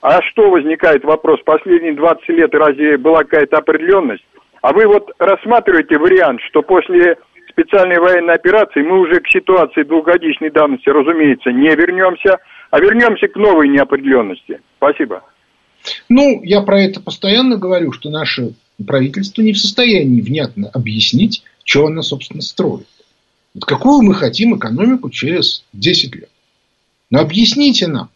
А 0.00 0.22
что 0.22 0.50
возникает 0.50 1.04
вопрос, 1.04 1.40
последние 1.44 1.94
20 1.94 2.28
лет 2.30 2.54
разве 2.54 2.96
была 2.98 3.24
какая-то 3.24 3.58
определенность? 3.58 4.24
А 4.62 4.72
вы 4.72 4.86
вот 4.86 5.10
рассматриваете 5.18 5.98
вариант, 5.98 6.40
что 6.48 6.62
после 6.62 7.16
специальной 7.50 7.98
военной 7.98 8.34
операции 8.34 8.82
мы 8.82 9.00
уже 9.00 9.20
к 9.20 9.28
ситуации 9.28 9.82
двухгодичной 9.82 10.50
давности, 10.50 10.88
разумеется, 10.88 11.50
не 11.50 11.74
вернемся, 11.74 12.38
а 12.70 12.80
вернемся 12.80 13.28
к 13.28 13.36
новой 13.36 13.68
неопределенности. 13.68 14.60
Спасибо. 14.76 15.22
Ну, 16.08 16.42
я 16.42 16.62
про 16.62 16.80
это 16.82 17.00
постоянно 17.00 17.56
говорю, 17.56 17.92
что 17.92 18.10
наше 18.10 18.54
правительство 18.84 19.42
не 19.42 19.52
в 19.52 19.58
состоянии 19.58 20.20
внятно 20.20 20.68
объяснить, 20.72 21.42
что 21.64 21.86
оно, 21.86 22.02
собственно, 22.02 22.42
строит. 22.42 22.86
Вот 23.54 23.64
какую 23.64 24.02
мы 24.02 24.14
хотим 24.14 24.56
экономику 24.56 25.10
через 25.10 25.64
10 25.72 26.14
лет. 26.14 26.30
Но 27.10 27.20
объясните 27.20 27.86
нам. 27.86 28.10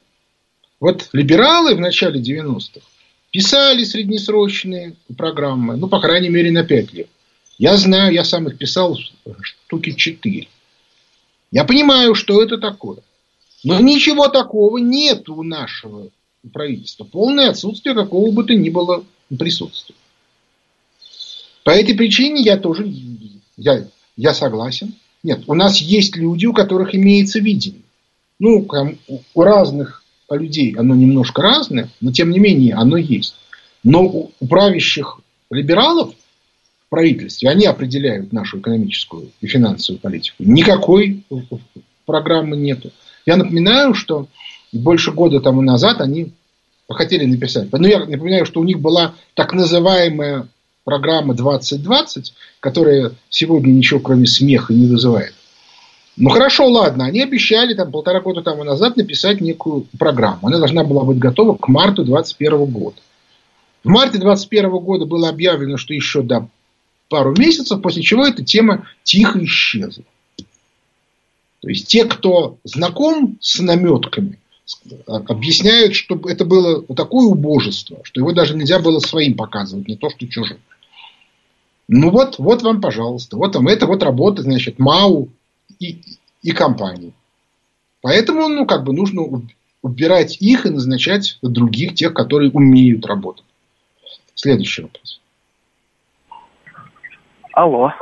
Вот 0.80 1.08
либералы 1.12 1.74
в 1.74 1.80
начале 1.80 2.20
90-х 2.20 2.80
писали 3.32 3.82
среднесрочные 3.82 4.94
программы, 5.16 5.76
ну, 5.76 5.88
по 5.88 6.00
крайней 6.00 6.28
мере, 6.28 6.52
на 6.52 6.62
5 6.62 6.92
лет. 6.92 7.08
Я 7.58 7.76
знаю, 7.76 8.12
я 8.12 8.24
сам 8.24 8.46
их 8.46 8.58
писал 8.58 8.96
штуки 9.40 9.92
4. 9.92 10.48
Я 11.50 11.64
понимаю, 11.64 12.14
что 12.14 12.42
это 12.42 12.58
такое. 12.58 12.98
Но 13.64 13.80
ничего 13.80 14.28
такого 14.28 14.78
нет 14.78 15.28
у 15.28 15.42
нашего 15.42 16.08
правительства. 16.52 17.04
Полное 17.04 17.50
отсутствие 17.50 17.94
какого 17.94 18.30
бы 18.30 18.44
то 18.44 18.54
ни 18.54 18.68
было 18.68 19.04
присутствия. 19.36 19.96
По 21.64 21.70
этой 21.70 21.94
причине 21.94 22.42
я 22.42 22.56
тоже 22.56 22.92
я, 23.56 23.86
я 24.16 24.34
согласен. 24.34 24.94
Нет, 25.22 25.44
у 25.46 25.54
нас 25.54 25.78
есть 25.78 26.16
люди, 26.16 26.46
у 26.46 26.52
которых 26.52 26.94
имеется 26.94 27.38
видение. 27.38 27.82
Ну, 28.40 28.66
у 29.34 29.42
разных 29.42 30.01
людей 30.36 30.74
оно 30.76 30.94
немножко 30.94 31.42
разное, 31.42 31.88
но 32.00 32.12
тем 32.12 32.30
не 32.30 32.38
менее 32.38 32.74
оно 32.74 32.96
есть. 32.96 33.34
Но 33.84 34.04
у 34.04 34.46
правящих 34.46 35.20
либералов 35.50 36.14
в 36.86 36.90
правительстве, 36.90 37.48
они 37.48 37.66
определяют 37.66 38.32
нашу 38.32 38.60
экономическую 38.60 39.30
и 39.40 39.46
финансовую 39.46 40.00
политику. 40.00 40.42
Никакой 40.44 41.24
программы 42.06 42.56
нету. 42.56 42.92
Я 43.24 43.36
напоминаю, 43.36 43.94
что 43.94 44.28
больше 44.72 45.12
года 45.12 45.40
тому 45.40 45.62
назад 45.62 46.00
они 46.00 46.32
хотели 46.88 47.24
написать. 47.24 47.72
Но 47.72 47.86
я 47.86 48.00
напоминаю, 48.00 48.46
что 48.46 48.60
у 48.60 48.64
них 48.64 48.80
была 48.80 49.14
так 49.34 49.52
называемая 49.52 50.46
программа 50.84 51.34
2020, 51.34 52.34
которая 52.60 53.12
сегодня 53.30 53.72
ничего 53.72 54.00
кроме 54.00 54.26
смеха 54.26 54.72
не 54.74 54.86
вызывает. 54.86 55.34
Ну 56.16 56.28
хорошо, 56.28 56.68
ладно, 56.68 57.06
они 57.06 57.22
обещали 57.22 57.74
там 57.74 57.90
полтора 57.90 58.20
года 58.20 58.42
тому 58.42 58.64
назад 58.64 58.96
написать 58.96 59.40
некую 59.40 59.86
программу. 59.98 60.48
Она 60.48 60.58
должна 60.58 60.84
была 60.84 61.04
быть 61.04 61.18
готова 61.18 61.56
к 61.56 61.68
марту 61.68 62.04
2021 62.04 62.64
года. 62.66 62.96
В 63.82 63.88
марте 63.88 64.18
2021 64.18 64.70
года 64.78 65.06
было 65.06 65.28
объявлено, 65.30 65.76
что 65.76 65.94
еще 65.94 66.22
до 66.22 66.48
пару 67.08 67.34
месяцев, 67.36 67.80
после 67.80 68.02
чего 68.02 68.26
эта 68.26 68.44
тема 68.44 68.86
тихо 69.02 69.42
исчезла. 69.44 70.04
То 71.60 71.68
есть 71.68 71.88
те, 71.88 72.04
кто 72.04 72.58
знаком 72.64 73.38
с 73.40 73.60
наметками, 73.60 74.38
объясняют, 75.06 75.94
что 75.94 76.20
это 76.28 76.44
было 76.44 76.82
такое 76.94 77.26
убожество, 77.26 77.98
что 78.02 78.20
его 78.20 78.32
даже 78.32 78.56
нельзя 78.56 78.78
было 78.78 78.98
своим 78.98 79.34
показывать, 79.34 79.88
не 79.88 79.96
то 79.96 80.10
что 80.10 80.26
чужим. 80.26 80.58
Ну 81.88 82.10
вот, 82.10 82.38
вот 82.38 82.62
вам, 82.62 82.80
пожалуйста, 82.80 83.36
вот 83.36 83.54
вам 83.54 83.68
это 83.68 83.86
вот 83.86 84.02
работа, 84.02 84.42
значит, 84.42 84.78
МАУ 84.78 85.28
и, 85.78 86.02
и 86.42 86.52
компании. 86.52 87.12
Поэтому, 88.02 88.48
ну, 88.48 88.66
как 88.66 88.84
бы 88.84 88.92
нужно 88.92 89.22
убирать 89.82 90.40
их 90.40 90.66
и 90.66 90.70
назначать 90.70 91.38
других, 91.42 91.94
тех, 91.94 92.14
которые 92.14 92.50
умеют 92.50 93.06
работать. 93.06 93.44
Следующий 94.34 94.82
вопрос. 94.82 95.20
Алло. 97.52 97.92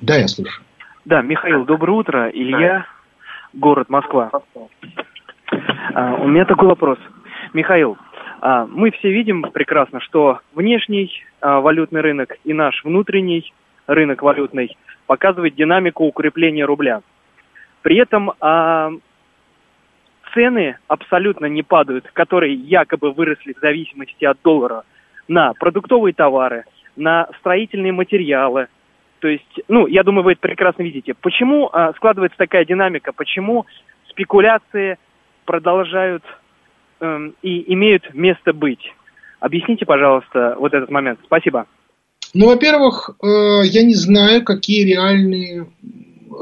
Да, 0.00 0.16
я 0.16 0.28
слышу. 0.28 0.62
Да, 1.04 1.22
Михаил, 1.22 1.64
доброе 1.64 1.92
утро. 1.92 2.30
Илья, 2.30 2.86
город 3.52 3.88
Москва. 3.88 4.30
А, 5.94 6.14
у 6.16 6.28
меня 6.28 6.44
такой 6.44 6.68
вопрос. 6.68 6.98
Михаил, 7.54 7.96
а, 8.40 8.66
мы 8.66 8.90
все 8.90 9.10
видим 9.10 9.42
прекрасно, 9.42 10.00
что 10.00 10.40
внешний 10.54 11.10
а, 11.40 11.60
валютный 11.60 12.00
рынок 12.00 12.36
и 12.44 12.52
наш 12.52 12.84
внутренний 12.84 13.52
рынок 13.86 14.22
валютный 14.22 14.76
показывает 15.06 15.54
динамику 15.54 16.04
укрепления 16.04 16.64
рубля. 16.64 17.02
При 17.82 17.96
этом 17.96 18.32
а, 18.40 18.90
цены 20.34 20.76
абсолютно 20.88 21.46
не 21.46 21.62
падают, 21.62 22.10
которые 22.12 22.54
якобы 22.54 23.12
выросли 23.12 23.52
в 23.52 23.60
зависимости 23.60 24.24
от 24.24 24.38
доллара 24.42 24.84
на 25.28 25.54
продуктовые 25.54 26.12
товары, 26.12 26.64
на 26.96 27.28
строительные 27.38 27.92
материалы. 27.92 28.68
То 29.20 29.28
есть, 29.28 29.60
ну, 29.68 29.86
я 29.86 30.02
думаю, 30.02 30.24
вы 30.24 30.32
это 30.32 30.40
прекрасно 30.40 30.82
видите. 30.82 31.14
Почему 31.14 31.70
а, 31.72 31.92
складывается 31.94 32.38
такая 32.38 32.64
динамика? 32.64 33.12
Почему 33.12 33.66
спекуляции 34.08 34.98
продолжают 35.44 36.22
э, 37.00 37.30
и 37.42 37.72
имеют 37.72 38.12
место 38.14 38.52
быть? 38.52 38.94
Объясните, 39.40 39.86
пожалуйста, 39.86 40.56
вот 40.58 40.74
этот 40.74 40.90
момент. 40.90 41.20
Спасибо. 41.24 41.66
Ну, 42.34 42.46
во-первых, 42.46 43.10
э, 43.22 43.62
я 43.64 43.82
не 43.82 43.94
знаю, 43.94 44.44
какие 44.44 44.84
реальные 44.84 45.66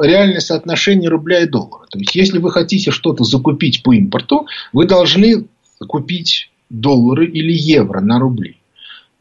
реальное 0.01 0.41
соотношение 0.41 1.09
рубля 1.09 1.43
и 1.43 1.47
доллара. 1.47 1.87
То 1.91 1.99
есть, 1.99 2.15
если 2.15 2.39
вы 2.39 2.51
хотите 2.51 2.91
что-то 2.91 3.25
закупить 3.25 3.83
по 3.83 3.93
импорту, 3.95 4.47
вы 4.73 4.87
должны 4.87 5.47
купить 5.87 6.51
доллары 6.71 7.27
или 7.27 7.53
евро 7.53 8.01
на 8.01 8.19
рубли. 8.19 8.57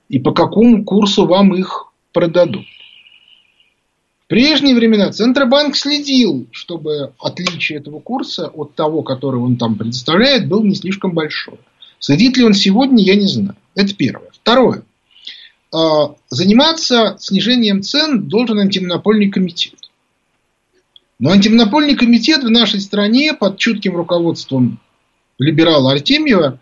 И 0.10 0.19
по 0.19 0.32
какому 0.32 0.84
курсу 0.84 1.26
вам 1.26 1.56
их 1.56 1.91
продадут. 2.12 2.65
В 4.26 4.28
прежние 4.28 4.76
времена 4.76 5.12
Центробанк 5.12 5.76
следил, 5.76 6.47
чтобы 6.52 7.13
отличие 7.19 7.80
этого 7.80 7.99
курса 7.99 8.47
от 8.47 8.73
того, 8.73 9.04
который 9.04 9.39
он 9.39 9.58
там 9.58 9.76
предоставляет, 9.76 10.47
был 10.47 10.63
не 10.63 10.76
слишком 10.76 11.12
большой. 11.12 11.60
Следит 11.99 12.38
ли 12.38 12.43
он 12.43 12.54
сегодня, 12.54 13.04
я 13.04 13.15
не 13.15 13.28
знаю. 13.28 13.56
Это 13.76 13.93
первое. 13.93 14.30
Второе. 14.32 14.84
А, 15.73 16.15
заниматься 16.29 17.17
снижением 17.19 17.81
цен 17.81 18.27
должен 18.27 18.59
антимонопольный 18.59 19.31
комитет. 19.31 19.89
Но 21.17 21.31
антимонопольный 21.31 21.95
комитет 21.95 22.43
в 22.43 22.49
нашей 22.49 22.79
стране 22.79 23.33
под 23.33 23.57
чутким 23.57 23.95
руководством 23.95 24.79
либерала 25.39 25.93
Артемьева 25.93 26.59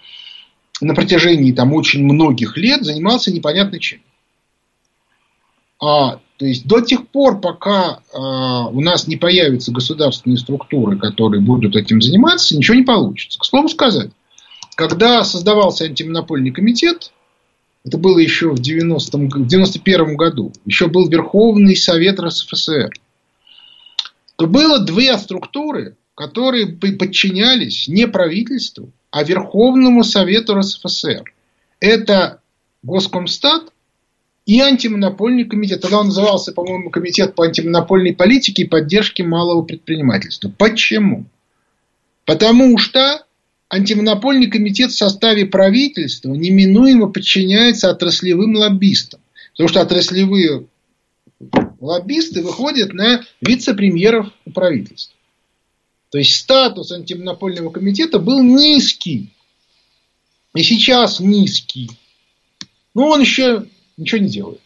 на 0.80 0.96
протяжении 0.96 1.52
там 1.52 1.74
очень 1.74 2.04
многих 2.06 2.56
лет 2.56 2.86
занимался 2.86 3.34
непонятно 3.34 3.80
чем. 3.80 4.00
А, 5.84 6.20
то 6.38 6.46
есть 6.46 6.66
до 6.66 6.80
тех 6.80 7.08
пор, 7.10 7.42
пока 7.42 8.00
а, 8.14 8.68
у 8.68 8.80
нас 8.80 9.08
не 9.08 9.18
появятся 9.18 9.74
государственные 9.74 10.38
структуры, 10.38 10.98
которые 10.98 11.42
будут 11.42 11.76
этим 11.76 12.02
заниматься, 12.02 12.56
ничего 12.56 12.76
не 12.76 12.84
получится. 12.84 13.38
К 13.40 13.44
слову 13.44 13.68
сказать, 13.68 14.12
когда 14.76 15.24
создавался 15.26 15.84
антимонопольный 15.84 16.52
комитет, 16.52 17.12
это 17.84 17.98
было 17.98 18.20
еще 18.20 18.52
в 18.52 18.60
90-м, 18.60 19.48
91 19.48 20.16
году. 20.16 20.54
Еще 20.66 20.88
был 20.88 21.10
Верховный 21.10 21.76
Совет 21.76 22.20
РСФСР. 22.20 22.92
То 24.36 24.48
было 24.48 24.80
две 24.80 25.18
структуры, 25.18 25.96
которые 26.16 26.68
подчинялись 26.68 27.88
не 27.88 28.08
правительству, 28.08 28.92
а 29.10 29.24
Верховному 29.24 30.04
Совету 30.04 30.56
РСФСР. 30.56 31.34
Это 31.80 32.42
Госкомстат 32.84 33.72
и 34.46 34.60
антимонопольный 34.60 35.46
комитет. 35.46 35.82
Тогда 35.82 36.00
он 36.00 36.08
назывался, 36.08 36.52
по-моему, 36.52 36.90
комитет 36.92 37.36
по 37.36 37.46
антимонопольной 37.46 38.14
политике 38.16 38.64
и 38.64 38.68
поддержке 38.68 39.24
малого 39.24 39.64
предпринимательства. 39.64 40.52
Почему? 40.56 41.26
Потому 42.26 42.78
что 42.78 43.26
антимонопольный 43.72 44.48
комитет 44.48 44.92
в 44.92 44.98
составе 44.98 45.46
правительства 45.46 46.34
неминуемо 46.34 47.08
подчиняется 47.08 47.90
отраслевым 47.90 48.56
лоббистам. 48.56 49.22
Потому 49.54 49.70
что 49.70 49.82
отраслевые 49.82 50.68
лоббисты 51.80 52.44
выходят 52.44 52.94
на 52.94 53.24
вице-премьеров 53.40 54.32
правительства. 54.54 55.16
То 56.10 56.18
есть 56.18 56.36
статус 56.36 56.92
антимонопольного 56.92 57.70
комитета 57.70 58.20
был 58.20 58.44
низкий. 58.44 59.30
И 60.54 60.64
сейчас 60.64 61.22
низкий. 61.22 61.90
Но 62.94 63.08
он 63.08 63.22
еще 63.22 63.68
ничего 63.96 64.20
не 64.20 64.30
делает. 64.30 64.60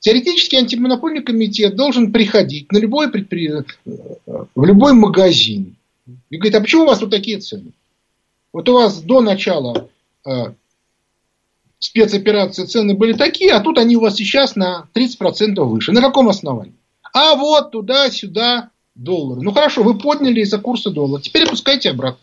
Теоретически 0.00 0.56
антимонопольный 0.56 1.22
комитет 1.22 1.76
должен 1.76 2.12
приходить 2.12 2.70
на 2.72 2.78
любой 2.78 3.10
предпри... 3.10 3.50
в 4.26 4.64
любой 4.64 4.92
магазин 4.92 5.77
и 6.30 6.36
говорит, 6.36 6.54
а 6.54 6.60
почему 6.60 6.82
у 6.82 6.86
вас 6.86 6.98
тут 6.98 7.10
такие 7.10 7.38
цены? 7.38 7.72
Вот 8.52 8.68
у 8.68 8.74
вас 8.74 9.00
до 9.02 9.20
начала 9.20 9.88
э, 10.26 10.52
спецоперации 11.78 12.64
цены 12.64 12.94
были 12.94 13.12
такие, 13.12 13.52
а 13.52 13.60
тут 13.60 13.78
они 13.78 13.96
у 13.96 14.00
вас 14.00 14.16
сейчас 14.16 14.56
на 14.56 14.88
30% 14.94 15.60
выше. 15.64 15.92
На 15.92 16.00
каком 16.00 16.28
основании? 16.28 16.74
А 17.12 17.34
вот 17.34 17.70
туда-сюда 17.70 18.70
доллары. 18.94 19.42
Ну 19.42 19.52
хорошо, 19.52 19.82
вы 19.82 19.98
подняли 19.98 20.40
из-за 20.40 20.58
курса 20.58 20.90
доллара. 20.90 21.22
Теперь 21.22 21.44
опускайте 21.44 21.90
обратно. 21.90 22.20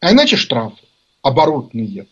А 0.00 0.12
иначе 0.12 0.36
штрафы 0.36 0.86
оборотные. 1.22 2.06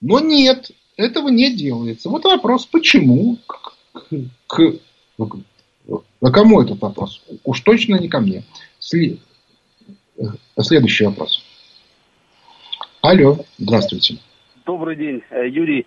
Но 0.00 0.20
нет, 0.20 0.70
этого 0.96 1.28
не 1.28 1.54
делается. 1.54 2.08
Вот 2.08 2.24
вопрос, 2.24 2.66
почему 2.66 3.38
к, 3.46 3.74
к, 4.46 4.60
А 6.20 6.30
кому 6.30 6.62
этот 6.62 6.80
вопрос? 6.80 7.22
Уж 7.44 7.60
точно 7.60 7.96
не 7.96 8.08
ко 8.08 8.20
мне. 8.20 8.44
Сли... 8.78 9.20
Следующий 10.58 11.06
вопрос. 11.06 11.42
Алло, 13.02 13.36
здравствуйте. 13.58 14.14
Добрый 14.64 14.96
день, 14.96 15.22
э, 15.30 15.48
Юрий. 15.48 15.86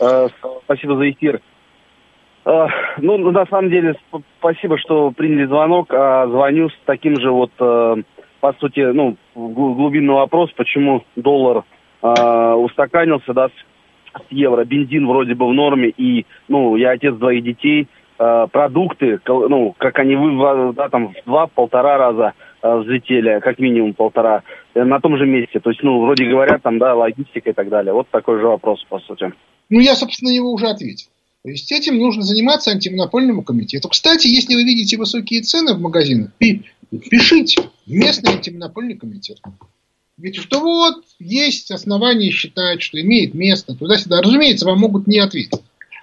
Э, 0.00 0.28
спасибо 0.64 0.96
за 0.96 1.10
эфир. 1.10 1.40
Э, 2.44 2.66
ну, 2.98 3.30
на 3.30 3.46
самом 3.46 3.70
деле, 3.70 3.94
спасибо, 4.38 4.78
что 4.78 5.10
приняли 5.12 5.46
звонок. 5.46 5.92
А 5.92 6.26
звоню 6.26 6.70
с 6.70 6.74
таким 6.84 7.20
же 7.20 7.30
вот, 7.30 7.52
по 7.56 8.52
сути, 8.58 8.80
ну, 8.80 9.16
глубинный 9.34 10.14
вопрос, 10.14 10.50
почему 10.56 11.04
доллар 11.14 11.64
устаканился, 12.02 13.32
да, 13.32 13.48
с 13.48 14.22
евро. 14.30 14.64
Бензин 14.64 15.06
вроде 15.06 15.34
бы 15.34 15.48
в 15.48 15.52
норме, 15.52 15.90
и, 15.90 16.26
ну, 16.48 16.74
я 16.74 16.90
отец 16.90 17.14
двоих 17.14 17.44
детей, 17.44 17.86
продукты, 18.16 19.20
ну, 19.28 19.74
как 19.78 20.00
они, 20.00 20.16
да, 20.74 20.88
там, 20.88 21.08
в 21.08 21.24
два-полтора 21.24 21.96
раза 21.98 22.34
Э, 22.34 22.51
взлетели, 22.62 23.40
как 23.40 23.58
минимум 23.58 23.94
полтора, 23.94 24.42
э, 24.74 24.84
на 24.84 25.00
том 25.00 25.16
же 25.16 25.26
месте. 25.26 25.60
То 25.60 25.70
есть, 25.70 25.82
ну, 25.82 26.00
вроде 26.00 26.24
говорят, 26.28 26.62
там, 26.62 26.78
да, 26.78 26.94
логистика 26.94 27.50
и 27.50 27.52
так 27.52 27.68
далее. 27.68 27.92
Вот 27.92 28.08
такой 28.10 28.40
же 28.40 28.46
вопрос, 28.46 28.84
по 28.88 29.00
сути. 29.00 29.32
Ну, 29.68 29.80
я, 29.80 29.94
собственно, 29.94 30.30
его 30.30 30.52
уже 30.52 30.66
ответил. 30.66 31.08
То 31.42 31.50
есть 31.50 31.72
этим 31.72 31.98
нужно 31.98 32.22
заниматься 32.22 32.70
антимонопольному 32.70 33.42
комитету. 33.42 33.88
Кстати, 33.88 34.28
если 34.28 34.54
вы 34.54 34.62
видите 34.62 34.96
высокие 34.96 35.42
цены 35.42 35.74
в 35.74 35.80
магазинах, 35.80 36.30
пишите 36.38 37.62
в 37.84 37.90
местный 37.90 38.32
антимонопольный 38.34 38.96
комитет. 38.96 39.38
Ведь 40.18 40.36
что 40.36 40.60
вот 40.60 41.02
есть 41.18 41.72
основания 41.72 42.30
считать, 42.30 42.80
что 42.80 43.00
имеет 43.00 43.34
место 43.34 43.74
туда-сюда. 43.74 44.22
Разумеется, 44.22 44.66
вам 44.66 44.78
могут 44.78 45.08
не 45.08 45.18
ответить. 45.18 45.60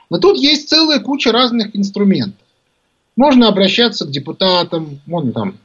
Но 0.10 0.20
тут 0.20 0.38
есть 0.38 0.68
целая 0.68 1.00
куча 1.00 1.32
разных 1.32 1.74
инструментов. 1.74 2.42
Можно 3.16 3.48
обращаться 3.48 4.06
к 4.06 4.12
депутатам, 4.12 5.00
можно 5.06 5.32
там 5.32 5.58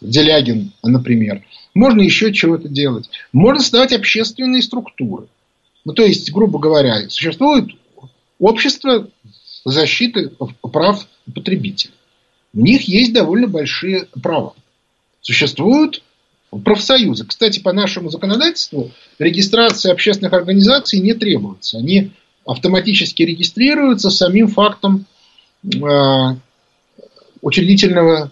Делягин, 0.00 0.72
например. 0.82 1.44
Можно 1.74 2.02
еще 2.02 2.32
чего-то 2.32 2.68
делать. 2.68 3.10
Можно 3.32 3.62
создавать 3.62 3.92
общественные 3.92 4.62
структуры. 4.62 5.26
Ну, 5.84 5.92
то 5.92 6.04
есть, 6.04 6.32
грубо 6.32 6.58
говоря, 6.58 7.08
существует 7.08 7.70
общество 8.38 9.08
защиты 9.64 10.32
прав 10.62 11.06
потребителей. 11.34 11.94
У 12.54 12.60
них 12.60 12.82
есть 12.82 13.12
довольно 13.12 13.46
большие 13.46 14.06
права. 14.22 14.54
Существуют 15.20 16.02
профсоюзы. 16.64 17.26
Кстати, 17.26 17.60
по 17.60 17.72
нашему 17.72 18.08
законодательству 18.08 18.90
регистрация 19.18 19.92
общественных 19.92 20.32
организаций 20.32 21.00
не 21.00 21.14
требуется. 21.14 21.78
Они 21.78 22.12
автоматически 22.46 23.22
регистрируются 23.22 24.10
самим 24.10 24.48
фактом 24.48 25.04
э, 25.64 26.36
учредительного 27.42 28.30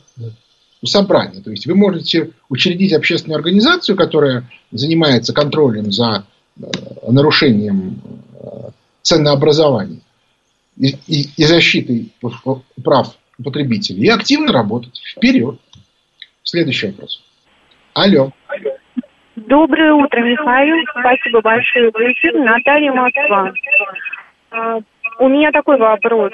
собрания. 0.87 1.41
То 1.41 1.51
есть 1.51 1.66
вы 1.66 1.74
можете 1.74 2.30
учредить 2.49 2.93
общественную 2.93 3.39
организацию, 3.39 3.97
которая 3.97 4.45
занимается 4.70 5.32
контролем 5.32 5.91
за 5.91 6.26
э, 6.57 6.62
нарушением 7.09 8.01
э, 8.35 8.70
ценообразования 9.03 10.01
и, 10.78 10.97
и, 11.07 11.28
и 11.37 11.45
защитой 11.45 12.12
прав 12.82 13.16
потребителей, 13.43 14.05
и 14.05 14.09
активно 14.09 14.53
работать. 14.53 15.01
Вперед. 15.16 15.59
Следующий 16.43 16.89
вопрос. 16.89 17.22
Алло. 17.95 18.32
Доброе 19.37 19.93
утро, 19.93 20.20
Михаил. 20.20 20.76
Спасибо 21.01 21.41
большое 21.41 21.91
за 21.91 22.12
эфир. 22.12 22.35
Наталья 22.35 22.93
Москва. 22.93 23.53
У 25.18 25.28
меня 25.28 25.52
такой 25.52 25.78
вопрос. 25.78 26.32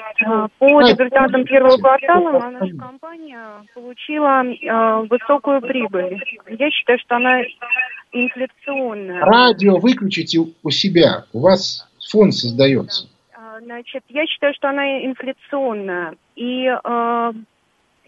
По 0.59 0.81
результатам 0.81 1.43
первого 1.45 1.77
квартала 1.77 2.49
наша 2.49 2.75
компания 2.77 3.39
получила 3.73 4.43
э, 4.43 5.07
высокую 5.07 5.61
прибыль. 5.61 6.21
Я 6.47 6.71
считаю, 6.71 6.99
что 6.99 7.17
она 7.17 7.41
инфляционная. 8.11 9.21
Радио 9.21 9.77
выключите 9.77 10.39
у 10.39 10.69
себя. 10.69 11.25
У 11.33 11.41
вас 11.41 11.87
фон 12.11 12.31
создается. 12.31 13.07
А, 13.33 13.59
значит, 13.61 14.03
я 14.09 14.25
считаю, 14.25 14.53
что 14.53 14.69
она 14.69 15.05
инфляционная. 15.05 16.15
И 16.35 16.65
э, 16.65 17.31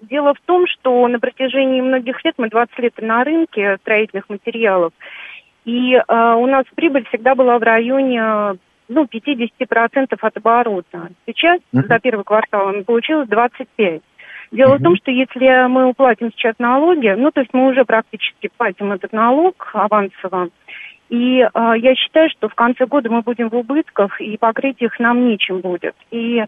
дело 0.02 0.34
в 0.34 0.42
том, 0.46 0.66
что 0.68 1.08
на 1.08 1.20
протяжении 1.20 1.82
многих 1.82 2.24
лет, 2.26 2.36
мы 2.38 2.50
20 2.50 2.80
лет 2.80 2.94
на 3.02 3.24
рынке 3.24 3.78
строительных 3.82 4.30
материалов, 4.30 4.94
и 5.66 5.94
э, 5.94 6.02
у 6.08 6.46
нас 6.48 6.66
прибыль 6.76 7.06
всегда 7.08 7.36
была 7.36 7.58
в 7.58 7.64
районе 7.64 8.58
ну, 8.88 9.06
50% 9.06 10.18
от 10.20 10.38
оборота. 10.38 11.10
Сейчас 11.26 11.60
uh-huh. 11.74 11.88
за 11.88 12.00
первый 12.00 12.24
квартал 12.24 12.72
получилось 12.86 13.28
25%. 13.30 14.02
Дело 14.52 14.76
uh-huh. 14.76 14.78
в 14.78 14.84
том, 14.84 14.96
что 14.98 15.12
если 15.12 15.68
мы 15.68 15.88
уплатим 15.88 16.32
сейчас 16.32 16.56
налоги, 16.60 17.08
ну, 17.18 17.32
то 17.32 17.42
есть 17.42 17.54
мы 17.54 17.68
уже 17.70 17.86
практически 17.86 18.50
платим 18.56 18.92
этот 18.92 19.12
налог 19.12 19.72
авансово, 19.74 20.50
и 21.10 21.42
э, 21.42 21.74
я 21.78 21.96
считаю, 21.96 22.30
что 22.30 22.50
в 22.50 22.56
конце 22.56 22.86
года 22.86 23.10
мы 23.10 23.22
будем 23.22 23.50
в 23.50 23.56
убытках, 23.56 24.20
и 24.20 24.36
покрыть 24.38 24.82
их 24.82 25.00
нам 25.00 25.28
нечем 25.28 25.60
будет. 25.60 25.96
И 26.10 26.44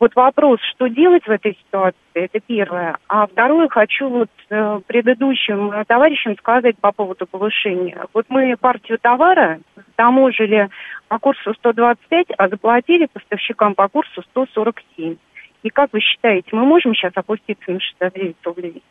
вот 0.00 0.16
вопрос, 0.16 0.60
что 0.74 0.86
делать 0.88 1.24
в 1.26 1.30
этой 1.30 1.56
ситуации, 1.66 1.98
это 2.14 2.40
первое. 2.40 2.96
А 3.06 3.26
второе, 3.26 3.68
хочу 3.68 4.08
вот 4.08 4.30
э, 4.48 4.80
предыдущим 4.86 5.84
товарищам 5.86 6.36
сказать 6.38 6.78
по 6.78 6.90
поводу 6.90 7.26
повышения. 7.26 8.06
Вот 8.14 8.24
мы 8.30 8.56
партию 8.56 8.98
товара 8.98 9.60
таможили 9.96 10.70
по 11.08 11.18
курсу 11.18 11.52
125, 11.52 12.28
а 12.38 12.48
заплатили 12.48 13.08
поставщикам 13.12 13.74
по 13.74 13.88
курсу 13.88 14.22
147. 14.30 15.16
И 15.62 15.68
как 15.68 15.92
вы 15.92 16.00
считаете, 16.00 16.48
мы 16.52 16.64
можем 16.64 16.94
сейчас 16.94 17.12
опуститься 17.14 17.70
на 17.70 17.78
69 17.78 18.36
рублей? 18.44 18.82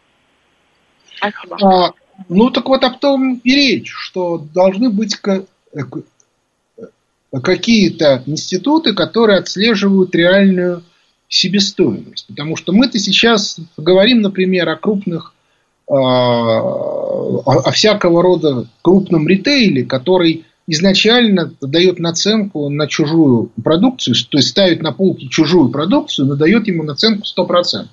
Спасибо. 1.15 1.57
А, 1.63 1.91
ну, 2.29 2.51
так 2.51 2.67
вот 2.67 2.83
об 2.83 2.99
том 2.99 3.41
и 3.43 3.55
речь, 3.55 3.91
что 3.91 4.37
должны 4.37 4.91
быть 4.91 5.19
э, 5.25 5.41
какие-то 7.41 8.21
институты, 8.27 8.93
которые 8.93 9.39
отслеживают 9.39 10.13
реальную 10.13 10.83
себестоимость. 11.29 12.27
Потому 12.27 12.57
что 12.57 12.73
мы-то 12.73 12.99
сейчас 12.99 13.57
говорим, 13.77 14.21
например, 14.21 14.67
о 14.67 14.75
крупных, 14.75 15.33
а, 15.87 15.93
о, 15.93 17.71
всякого 17.71 18.21
рода 18.21 18.67
крупном 18.81 19.27
ритейле, 19.27 19.85
который 19.85 20.45
изначально 20.67 21.53
дает 21.61 21.99
наценку 21.99 22.69
на 22.69 22.87
чужую 22.87 23.51
продукцию, 23.63 24.15
то 24.29 24.37
есть 24.37 24.49
ставит 24.49 24.81
на 24.81 24.91
полки 24.91 25.27
чужую 25.27 25.69
продукцию, 25.69 26.27
но 26.27 26.35
дает 26.35 26.67
ему 26.67 26.83
наценку 26.83 27.23
100%. 27.25 27.87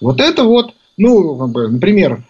Вот 0.00 0.20
это 0.20 0.44
вот, 0.44 0.74
ну, 0.96 1.46
например, 1.46 2.24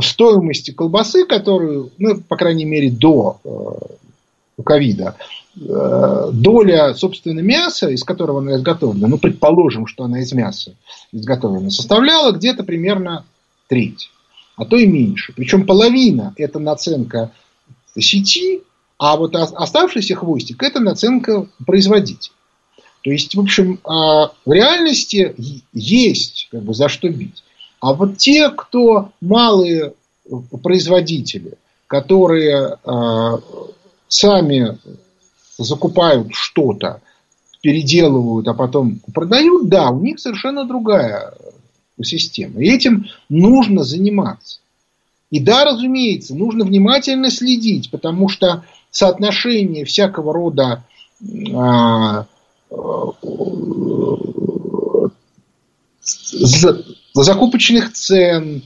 стоимости 0.00 0.72
колбасы, 0.72 1.24
которую, 1.24 1.90
ну, 1.98 2.20
по 2.20 2.36
крайней 2.36 2.64
мере, 2.64 2.90
до 2.90 3.38
э, 3.44 4.62
ковида, 4.64 5.16
доля, 5.56 6.94
собственно, 6.94 7.40
мяса, 7.40 7.88
из 7.88 8.02
которого 8.02 8.40
она 8.40 8.56
изготовлена, 8.56 9.06
ну, 9.06 9.18
предположим, 9.18 9.86
что 9.86 10.04
она 10.04 10.20
из 10.20 10.32
мяса 10.32 10.74
изготовлена, 11.12 11.70
составляла 11.70 12.32
где-то 12.32 12.64
примерно 12.64 13.24
треть, 13.68 14.10
а 14.56 14.64
то 14.64 14.76
и 14.76 14.86
меньше. 14.86 15.32
Причем 15.36 15.66
половина– 15.66 16.34
это 16.36 16.58
наценка 16.58 17.30
сети, 17.96 18.62
а 18.98 19.16
вот 19.16 19.34
оставшийся 19.36 20.16
хвостик– 20.16 20.62
это 20.64 20.80
наценка 20.80 21.46
производителя. 21.66 22.34
То 23.02 23.10
есть, 23.10 23.34
в 23.34 23.40
общем, 23.40 23.80
а, 23.84 24.32
в 24.46 24.52
реальности 24.52 25.34
есть 25.72 26.48
как 26.50 26.62
бы, 26.62 26.72
за 26.72 26.88
что 26.88 27.08
бить. 27.08 27.44
А 27.80 27.92
вот 27.92 28.16
те, 28.16 28.48
кто 28.48 29.10
малые 29.20 29.92
производители, 30.62 31.58
которые 31.86 32.78
а, 32.82 33.40
сами 34.08 34.78
закупают 35.58 36.28
что-то, 36.32 37.00
переделывают, 37.62 38.46
а 38.48 38.54
потом 38.54 39.00
продают, 39.12 39.68
да, 39.68 39.90
у 39.90 40.00
них 40.00 40.20
совершенно 40.20 40.66
другая 40.66 41.34
система. 42.02 42.60
И 42.60 42.68
этим 42.68 43.06
нужно 43.28 43.84
заниматься. 43.84 44.58
И 45.30 45.40
да, 45.40 45.64
разумеется, 45.64 46.34
нужно 46.34 46.64
внимательно 46.64 47.30
следить, 47.30 47.90
потому 47.90 48.28
что 48.28 48.64
соотношение 48.90 49.84
всякого 49.84 50.32
рода 50.32 50.84
а, 51.54 52.26
закупочных 57.14 57.92
цен, 57.92 58.62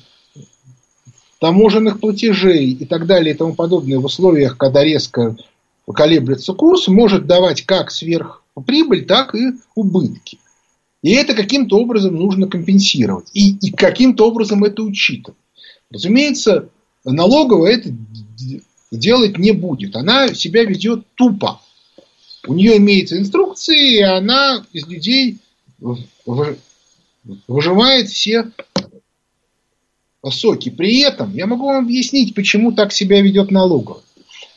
таможенных 1.40 2.00
платежей 2.00 2.72
и 2.72 2.84
так 2.84 3.06
далее 3.06 3.34
и 3.34 3.36
тому 3.36 3.54
подобное 3.54 3.98
в 3.98 4.04
условиях, 4.04 4.56
когда 4.56 4.82
резко 4.82 5.36
колеблется 5.94 6.52
курс, 6.52 6.88
может 6.88 7.26
давать 7.26 7.62
как 7.62 7.90
сверхприбыль, 7.90 9.06
так 9.06 9.34
и 9.34 9.52
убытки. 9.74 10.38
И 11.02 11.12
это 11.12 11.34
каким-то 11.34 11.78
образом 11.78 12.16
нужно 12.16 12.48
компенсировать. 12.48 13.28
И, 13.32 13.56
и 13.56 13.70
каким-то 13.70 14.26
образом 14.28 14.64
это 14.64 14.82
учитывать. 14.82 15.38
Разумеется, 15.90 16.68
налоговая 17.04 17.74
это 17.74 17.90
делать 18.90 19.38
не 19.38 19.52
будет. 19.52 19.96
Она 19.96 20.34
себя 20.34 20.64
ведет 20.64 21.06
тупо. 21.14 21.60
У 22.46 22.54
нее 22.54 22.78
имеются 22.78 23.18
инструкции, 23.18 23.96
и 23.96 24.02
она 24.02 24.64
из 24.72 24.86
людей 24.86 25.38
выживает 27.46 28.08
все 28.08 28.50
соки. 30.30 30.70
При 30.70 31.00
этом 31.00 31.34
я 31.34 31.46
могу 31.46 31.66
вам 31.66 31.84
объяснить, 31.84 32.34
почему 32.34 32.72
так 32.72 32.92
себя 32.92 33.20
ведет 33.20 33.50
налоговая. 33.50 34.02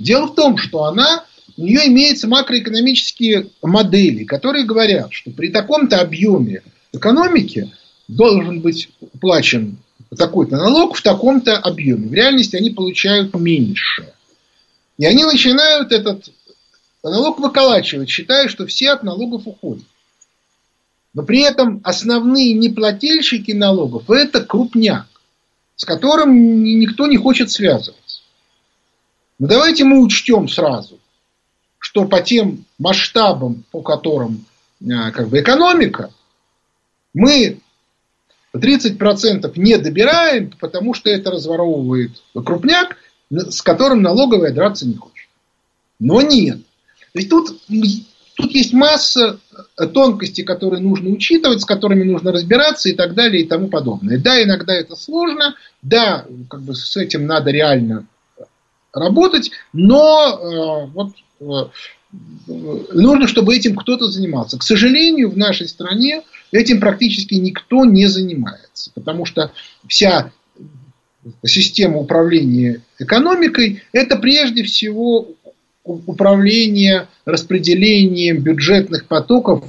Дело 0.01 0.27
в 0.27 0.35
том, 0.35 0.57
что 0.57 0.85
она, 0.85 1.25
у 1.57 1.63
нее 1.63 1.87
имеются 1.87 2.27
макроэкономические 2.27 3.47
модели, 3.61 4.23
которые 4.23 4.65
говорят, 4.65 5.13
что 5.13 5.31
при 5.31 5.49
таком-то 5.49 5.99
объеме 5.99 6.63
экономики 6.91 7.71
должен 8.07 8.61
быть 8.61 8.89
уплачен 8.99 9.77
такой-то 10.17 10.57
налог 10.57 10.97
в 10.97 11.01
таком-то 11.01 11.57
объеме. 11.57 12.07
В 12.07 12.13
реальности 12.13 12.55
они 12.55 12.71
получают 12.71 13.33
меньше. 13.35 14.11
И 14.97 15.05
они 15.05 15.23
начинают 15.23 15.91
этот 15.91 16.29
налог 17.03 17.39
выколачивать, 17.39 18.09
считая, 18.09 18.47
что 18.47 18.65
все 18.65 18.91
от 18.91 19.03
налогов 19.03 19.43
уходят. 19.45 19.85
Но 21.13 21.23
при 21.23 21.41
этом 21.41 21.81
основные 21.83 22.53
неплательщики 22.53 23.51
налогов– 23.51 24.03
это 24.09 24.41
крупняк, 24.41 25.07
с 25.75 25.85
которым 25.85 26.63
никто 26.63 27.07
не 27.07 27.17
хочет 27.17 27.51
связываться. 27.51 28.00
Но 29.41 29.47
давайте 29.47 29.85
мы 29.85 30.03
учтем 30.03 30.47
сразу, 30.47 30.99
что 31.79 32.05
по 32.05 32.21
тем 32.21 32.63
масштабам, 32.77 33.63
по 33.71 33.81
которым 33.81 34.45
э, 34.79 35.09
как 35.11 35.29
бы 35.29 35.39
экономика, 35.39 36.11
мы 37.15 37.57
30% 38.55 39.51
не 39.55 39.79
добираем, 39.79 40.53
потому 40.59 40.93
что 40.93 41.09
это 41.09 41.31
разворовывает 41.31 42.21
крупняк, 42.35 42.97
с 43.31 43.63
которым 43.63 44.03
налоговая 44.03 44.53
драться 44.53 44.85
не 44.85 44.93
хочет. 44.93 45.27
Но 45.97 46.21
нет. 46.21 46.59
То 47.13 47.27
тут, 47.27 47.61
тут 48.35 48.51
есть 48.51 48.73
масса 48.73 49.39
тонкостей, 49.75 50.43
которые 50.43 50.83
нужно 50.83 51.09
учитывать, 51.09 51.61
с 51.61 51.65
которыми 51.65 52.03
нужно 52.03 52.31
разбираться 52.31 52.89
и 52.89 52.93
так 52.93 53.15
далее 53.15 53.41
и 53.41 53.47
тому 53.47 53.69
подобное. 53.69 54.19
Да, 54.19 54.39
иногда 54.43 54.75
это 54.75 54.95
сложно, 54.95 55.55
да, 55.81 56.27
как 56.47 56.61
бы 56.61 56.75
с 56.75 56.95
этим 56.95 57.25
надо 57.25 57.49
реально 57.49 58.05
работать, 58.93 59.51
но 59.73 60.29
э, 60.29 60.91
вот 60.93 61.13
э, 61.39 61.69
нужно, 62.93 63.27
чтобы 63.27 63.55
этим 63.55 63.75
кто-то 63.75 64.07
занимался. 64.07 64.57
К 64.57 64.63
сожалению, 64.63 65.29
в 65.29 65.37
нашей 65.37 65.67
стране 65.67 66.23
этим 66.51 66.79
практически 66.79 67.35
никто 67.35 67.85
не 67.85 68.07
занимается, 68.07 68.91
потому 68.93 69.25
что 69.25 69.51
вся 69.87 70.31
система 71.45 71.97
управления 71.97 72.81
экономикой– 72.99 73.83
это 73.93 74.17
прежде 74.17 74.63
всего 74.63 75.27
управление 75.83 77.07
распределением 77.25 78.41
бюджетных 78.41 79.07
потоков 79.07 79.63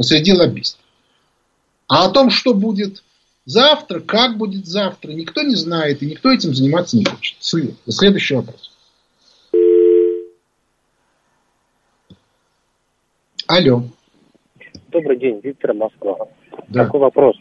среди 0.00 0.32
лоббистов. 0.32 0.80
А 1.88 2.06
о 2.06 2.10
том, 2.10 2.30
что 2.30 2.54
будет 2.54 3.02
завтра, 3.48 4.00
как 4.00 4.36
будет 4.36 4.66
завтра, 4.66 5.12
никто 5.12 5.42
не 5.42 5.56
знает, 5.56 6.02
и 6.02 6.06
никто 6.06 6.30
этим 6.30 6.54
заниматься 6.54 6.96
не 6.96 7.04
хочет. 7.04 7.36
Следующий 7.40 8.36
вопрос. 8.36 8.70
Алло. 13.46 13.82
Добрый 14.92 15.16
день, 15.16 15.40
Виктор 15.42 15.72
Москва. 15.72 16.18
Да. 16.68 16.84
Такой 16.84 17.00
вопрос. 17.00 17.36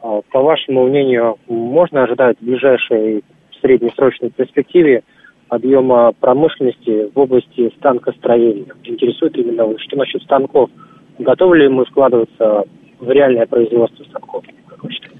А, 0.00 0.20
по 0.30 0.40
вашему 0.40 0.86
мнению, 0.86 1.36
можно 1.48 2.04
ожидать 2.04 2.38
в 2.38 2.44
ближайшей 2.44 3.24
среднесрочной 3.60 4.30
перспективе 4.30 5.02
объема 5.48 6.12
промышленности 6.12 7.10
в 7.12 7.18
области 7.18 7.74
станкостроения? 7.78 8.72
Интересует 8.84 9.36
именно, 9.36 9.76
что 9.80 9.96
насчет 9.96 10.22
станков. 10.22 10.70
Готовы 11.18 11.58
ли 11.58 11.68
мы 11.68 11.84
вкладываться 11.86 12.62
в 13.00 13.10
реальное 13.10 13.46
производство 13.46 14.04
станков, 14.04 14.44
как 14.68 14.84
вы 14.84 14.92
считаете? 14.92 15.17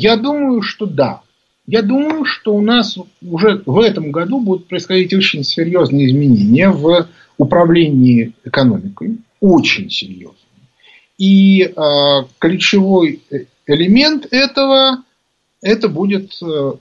Я 0.00 0.16
думаю, 0.16 0.62
что 0.62 0.86
да. 0.86 1.22
Я 1.66 1.82
думаю, 1.82 2.24
что 2.24 2.54
у 2.54 2.60
нас 2.60 2.98
уже 3.22 3.62
в 3.64 3.78
этом 3.78 4.10
году 4.10 4.40
будут 4.40 4.66
происходить 4.66 5.14
очень 5.14 5.44
серьезные 5.44 6.08
изменения 6.08 6.70
в 6.70 7.06
управлении 7.38 8.32
экономикой. 8.44 9.18
Очень 9.40 9.90
серьезные. 9.90 10.36
И 11.18 11.62
э, 11.62 11.72
ключевой 12.38 13.22
элемент 13.66 14.26
этого 14.30 15.04
это 15.62 15.88
будет 15.88 16.32
э, 16.42 16.72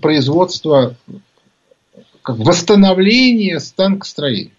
производство 0.00 0.96
как 2.22 2.38
восстановление 2.38 3.60
станкостроения. 3.60 4.52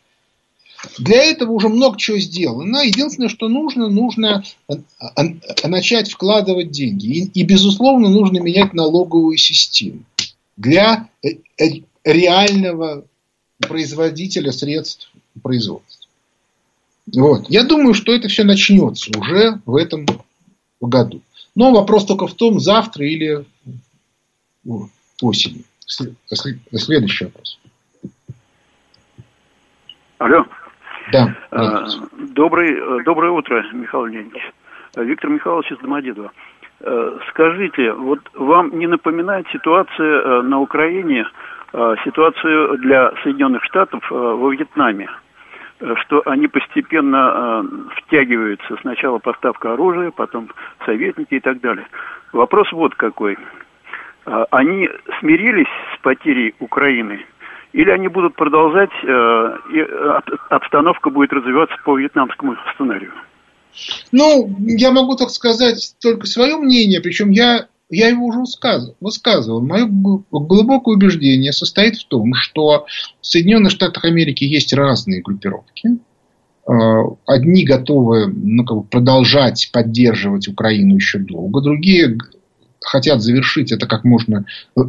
Для 0.98 1.24
этого 1.24 1.52
уже 1.52 1.70
много 1.70 1.98
чего 1.98 2.18
сделано. 2.18 2.80
Единственное, 2.80 3.30
что 3.30 3.48
нужно, 3.48 3.90
нужно 3.90 4.44
э, 4.68 4.74
э, 5.16 5.68
начать 5.68 6.12
вкладывать 6.12 6.72
деньги. 6.72 7.06
И, 7.06 7.42
и 7.42 7.44
безусловно, 7.44 8.10
нужно 8.10 8.40
менять 8.40 8.74
налоговую 8.74 9.38
систему 9.38 10.04
для 10.58 11.10
реального 12.04 13.06
производителя 13.60 14.52
средств 14.52 15.10
производства. 15.42 16.08
Вот. 17.14 17.50
Я 17.50 17.64
думаю, 17.64 17.94
что 17.94 18.14
это 18.14 18.28
все 18.28 18.44
начнется 18.44 19.12
уже 19.18 19.62
в 19.66 19.76
этом 19.76 20.06
году. 20.80 21.22
Но 21.56 21.72
вопрос 21.72 22.06
только 22.06 22.28
в 22.28 22.34
том, 22.34 22.60
завтра 22.60 23.08
или 23.08 23.46
осенью. 25.22 25.64
Следующий 25.86 27.26
вопрос. 27.26 27.60
Алло. 30.18 30.46
Да. 31.12 31.36
А, 31.52 31.86
добрый, 32.34 33.04
доброе 33.04 33.32
утро, 33.32 33.64
Михаил 33.74 34.06
Леонидович. 34.06 34.52
Виктор 34.96 35.30
Михайлович 35.30 35.72
из 35.72 35.78
Домодедова. 35.80 36.32
Э, 36.82 37.18
скажите, 37.30 37.94
вот 37.94 38.20
вам 38.34 38.78
не 38.78 38.88
напоминает 38.88 39.48
ситуация 39.52 40.22
э, 40.22 40.42
на 40.42 40.60
Украине, 40.60 41.26
э, 41.74 41.96
ситуацию 42.04 42.78
для 42.78 43.12
Соединенных 43.24 43.64
Штатов 43.64 44.04
во 44.10 44.50
Вьетнаме? 44.52 45.10
что 46.06 46.22
они 46.26 46.48
постепенно 46.48 47.32
э, 47.34 47.64
втягиваются. 47.98 48.78
Сначала 48.82 49.18
поставка 49.20 49.74
оружия, 49.74 50.12
потом 50.12 50.50
советники 50.86 51.36
и 51.36 51.40
так 51.40 51.60
далее. 51.60 51.86
Вопрос 52.32 52.72
вот 52.72 52.96
какой. 52.96 53.38
Э, 54.26 54.46
они 54.52 54.90
смирились 55.20 55.68
с 55.94 56.02
потерей 56.02 56.56
Украины 56.60 57.26
или 57.74 57.90
они 57.90 58.08
будут 58.08 58.36
продолжать, 58.36 58.92
э, 59.04 59.58
и 59.74 59.82
обстановка 60.50 61.10
будет 61.10 61.34
развиваться 61.34 61.76
по 61.84 61.98
вьетнамскому 61.98 62.56
сценарию? 62.74 63.12
Ну, 64.12 64.56
я 64.60 64.92
могу 64.92 65.16
так 65.16 65.30
сказать 65.30 65.96
только 66.02 66.28
свое 66.28 66.58
мнение, 66.58 67.02
причем 67.02 67.32
я 67.32 67.68
я 67.90 68.08
его 68.08 68.26
уже 68.26 68.40
высказывал. 68.40 68.96
высказывал. 69.02 69.62
Мое 69.62 69.86
глубокое 69.86 70.96
убеждение 70.96 71.52
состоит 71.52 71.96
в 71.96 72.08
том, 72.08 72.34
что 72.34 72.86
в 73.22 73.26
Соединенных 73.26 73.72
Штатах 73.72 74.06
Америки 74.06 74.44
есть 74.44 74.74
разные 74.74 75.22
группировки. 75.22 76.00
А, 76.66 77.04
одни 77.28 77.66
готовы 77.66 78.28
ну, 78.28 78.66
как 78.66 78.78
бы 78.78 78.84
продолжать 78.84 79.70
поддерживать 79.72 80.48
Украину 80.48 80.96
еще 80.96 81.20
долго, 81.20 81.62
другие 81.62 82.18
хотят 82.80 83.22
завершить 83.22 83.72
это 83.72 83.86
как 83.86 84.04
можно 84.04 84.46
э, 84.76 84.82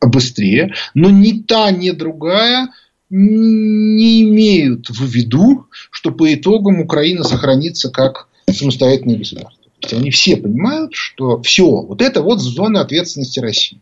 быстрее, 0.00 0.74
но 0.94 1.10
ни 1.10 1.40
та, 1.40 1.70
ни 1.70 1.90
другая 1.90 2.68
не 3.10 4.22
имеют 4.22 4.90
в 4.90 5.04
виду, 5.04 5.66
что 5.90 6.10
по 6.10 6.32
итогам 6.32 6.80
Украина 6.80 7.24
сохранится 7.24 7.90
как 7.90 8.28
самостоятельное 8.50 9.16
государство. 9.16 9.64
То 9.80 9.86
есть 9.86 9.94
они 9.94 10.10
все 10.10 10.36
понимают, 10.36 10.94
что 10.94 11.40
все, 11.42 11.64
вот 11.64 12.02
это 12.02 12.22
вот 12.22 12.40
зона 12.40 12.80
ответственности 12.80 13.40
России. 13.40 13.80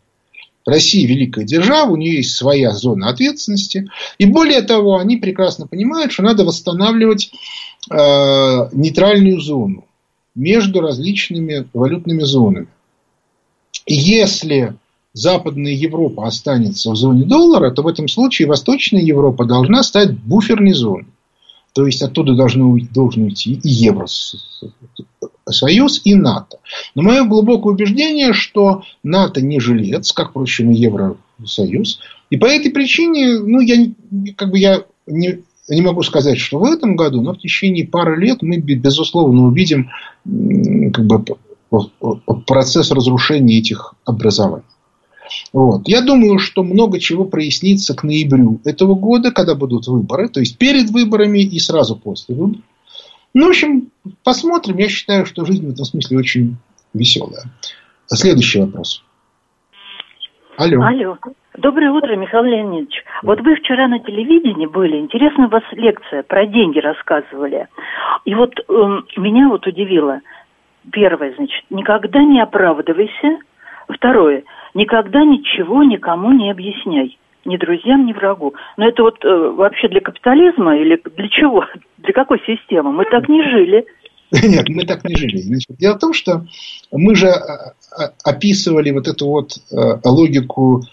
Россия 0.65 1.07
великая 1.07 1.45
держава, 1.45 1.91
у 1.91 1.95
нее 1.95 2.17
есть 2.17 2.35
своя 2.35 2.71
зона 2.71 3.09
ответственности. 3.09 3.89
И 4.17 4.25
более 4.25 4.61
того, 4.61 4.97
они 4.97 5.15
прекрасно 5.15 5.65
понимают, 5.65 6.11
что 6.11 6.23
надо 6.23 6.43
восстанавливать 6.43 7.31
э, 7.89 7.95
нейтральную 8.73 9.39
зону 9.39 9.85
между 10.35 10.81
различными 10.81 11.67
валютными 11.73 12.23
зонами. 12.23 12.67
Если 13.85 14.75
Западная 15.17 15.71
Европа 15.71 16.27
останется 16.27 16.91
в 16.91 16.95
зоне 16.95 17.25
доллара, 17.25 17.71
то 17.71 17.81
в 17.81 17.87
этом 17.87 18.07
случае 18.07 18.47
Восточная 18.47 19.01
Европа 19.01 19.45
должна 19.45 19.81
стать 19.81 20.11
буферной 20.11 20.73
зоной. 20.73 21.07
То 21.73 21.87
есть 21.87 22.03
оттуда 22.03 22.35
должно, 22.35 22.77
должен 22.93 23.23
уйти 23.23 23.59
и 23.63 23.67
Евросоюз, 23.67 24.71
и 26.03 26.13
НАТО. 26.13 26.59
Но 26.93 27.01
мое 27.01 27.23
глубокое 27.23 27.73
убеждение, 27.73 28.33
что 28.33 28.83
НАТО 29.01 29.41
не 29.41 29.59
жилец, 29.59 30.11
как, 30.11 30.29
впрочем, 30.29 30.69
и 30.69 30.75
Евросоюз. 30.75 31.99
И 32.29 32.37
по 32.37 32.45
этой 32.45 32.69
причине, 32.69 33.39
ну, 33.39 33.59
я, 33.59 33.87
как 34.35 34.51
бы 34.51 34.59
я 34.59 34.83
не, 35.07 35.39
не 35.67 35.81
могу 35.81 36.03
сказать, 36.03 36.37
что 36.37 36.59
в 36.59 36.63
этом 36.63 36.95
году, 36.95 37.21
но 37.21 37.33
в 37.33 37.39
течение 37.39 37.87
пары 37.87 38.21
лет 38.21 38.43
мы, 38.43 38.57
безусловно, 38.57 39.47
увидим 39.47 39.89
как 40.93 41.07
бы, 41.07 41.25
процесс 42.45 42.91
разрушения 42.91 43.57
этих 43.57 43.95
образований. 44.05 44.61
Вот. 45.53 45.87
Я 45.87 46.01
думаю, 46.01 46.39
что 46.39 46.63
много 46.63 46.99
чего 46.99 47.25
прояснится 47.25 47.95
к 47.95 48.03
ноябрю 48.03 48.59
этого 48.65 48.95
года, 48.95 49.31
когда 49.31 49.55
будут 49.55 49.87
выборы, 49.87 50.29
то 50.29 50.39
есть 50.39 50.57
перед 50.57 50.89
выборами 50.89 51.39
и 51.39 51.59
сразу 51.59 51.95
после 51.95 52.35
выборов. 52.35 52.61
Ну, 53.33 53.47
в 53.47 53.49
общем, 53.49 53.91
посмотрим. 54.23 54.77
Я 54.77 54.89
считаю, 54.89 55.25
что 55.25 55.45
жизнь 55.45 55.67
в 55.67 55.71
этом 55.71 55.85
смысле 55.85 56.17
очень 56.17 56.55
веселая. 56.93 57.43
Следующий 58.07 58.61
вопрос. 58.61 59.03
Алло. 60.57 60.81
Алло. 60.81 61.17
Доброе 61.57 61.91
утро, 61.91 62.15
Михаил 62.15 62.43
Леонидович. 62.43 63.03
Вот 63.23 63.41
вы 63.41 63.55
вчера 63.55 63.87
на 63.87 63.99
телевидении 63.99 64.67
были, 64.67 64.97
интересная 64.97 65.47
у 65.47 65.49
вас 65.49 65.63
лекция 65.71 66.23
про 66.23 66.45
деньги 66.45 66.79
рассказывали. 66.79 67.67
И 68.25 68.33
вот 68.35 68.59
э, 68.59 68.73
меня 69.17 69.49
вот 69.49 69.65
удивило. 69.65 70.21
Первое, 70.91 71.33
значит, 71.35 71.63
никогда 71.69 72.23
не 72.23 72.41
оправдывайся. 72.41 73.39
Второе, 73.89 74.43
никогда 74.73 75.23
ничего 75.23 75.83
никому 75.83 76.31
не 76.33 76.51
объясняй. 76.51 77.17
Ни 77.45 77.55
друзьям, 77.55 78.05
ни 78.05 78.13
врагу. 78.13 78.55
Но 78.75 78.87
это 78.87 79.03
вот 79.03 79.23
э, 79.23 79.27
вообще 79.27 79.87
для 79.87 80.01
капитализма 80.01 80.77
или 80.77 81.01
для 81.15 81.29
чего? 81.29 81.65
Для 81.97 82.13
какой 82.13 82.39
системы? 82.45 82.91
Мы 82.91 83.05
так 83.05 83.29
не 83.29 83.41
жили. 83.43 83.85
Нет, 84.31 84.67
мы 84.69 84.85
так 84.85 85.03
не 85.05 85.15
жили. 85.15 85.37
Значит, 85.37 85.77
дело 85.77 85.95
в 85.95 85.99
том, 85.99 86.13
что 86.13 86.45
мы 86.91 87.15
же 87.15 87.27
а, 87.27 87.73
а, 87.97 88.11
описывали 88.23 88.91
вот 88.91 89.07
эту 89.07 89.27
вот 89.27 89.57
э, 89.71 89.99
логику 90.03 90.83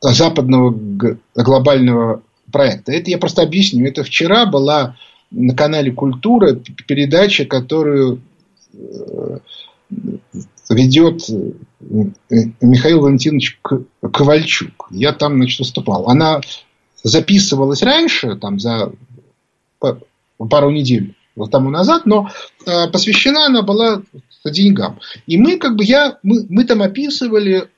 западного 0.00 0.74
глобального 1.34 2.22
проекта. 2.50 2.92
Это 2.92 3.10
я 3.10 3.18
просто 3.18 3.42
объясню. 3.42 3.86
Это 3.86 4.02
вчера 4.02 4.46
была 4.46 4.96
на 5.30 5.54
канале 5.54 5.92
Культура 5.92 6.54
передача, 6.86 7.44
которую 7.44 8.20
э, 8.72 9.38
ведет 10.70 11.28
э, 11.28 11.52
Михаил 12.60 13.00
Валентинович 13.00 13.60
Ковальчук. 14.00 14.88
Я 14.90 15.12
там, 15.12 15.36
значит, 15.36 15.58
выступал. 15.58 16.08
Она 16.08 16.40
записывалась 17.02 17.82
раньше, 17.82 18.36
там, 18.36 18.58
за 18.58 18.92
пару 20.38 20.70
недель 20.70 21.14
тому 21.50 21.70
назад, 21.70 22.04
но 22.04 22.28
э, 22.66 22.88
посвящена 22.90 23.46
она 23.46 23.62
была 23.62 24.02
деньгам. 24.44 24.98
И 25.26 25.38
мы, 25.38 25.56
как 25.56 25.76
бы, 25.76 25.84
я, 25.84 26.18
мы, 26.22 26.46
мы 26.48 26.64
там 26.64 26.82
описывали 26.82 27.68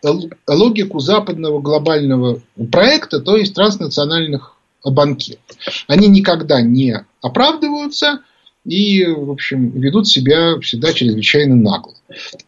логику 0.46 1.00
западного 1.00 1.60
глобального 1.60 2.40
проекта, 2.70 3.20
то 3.20 3.36
есть 3.36 3.54
транснациональных 3.54 4.56
банкиров. 4.84 5.40
Они 5.86 6.08
никогда 6.08 6.60
не 6.60 7.04
оправдываются 7.20 8.20
и, 8.64 9.04
в 9.04 9.30
общем, 9.30 9.70
ведут 9.70 10.08
себя 10.08 10.58
всегда 10.60 10.92
чрезвычайно 10.92 11.56
нагло. 11.56 11.94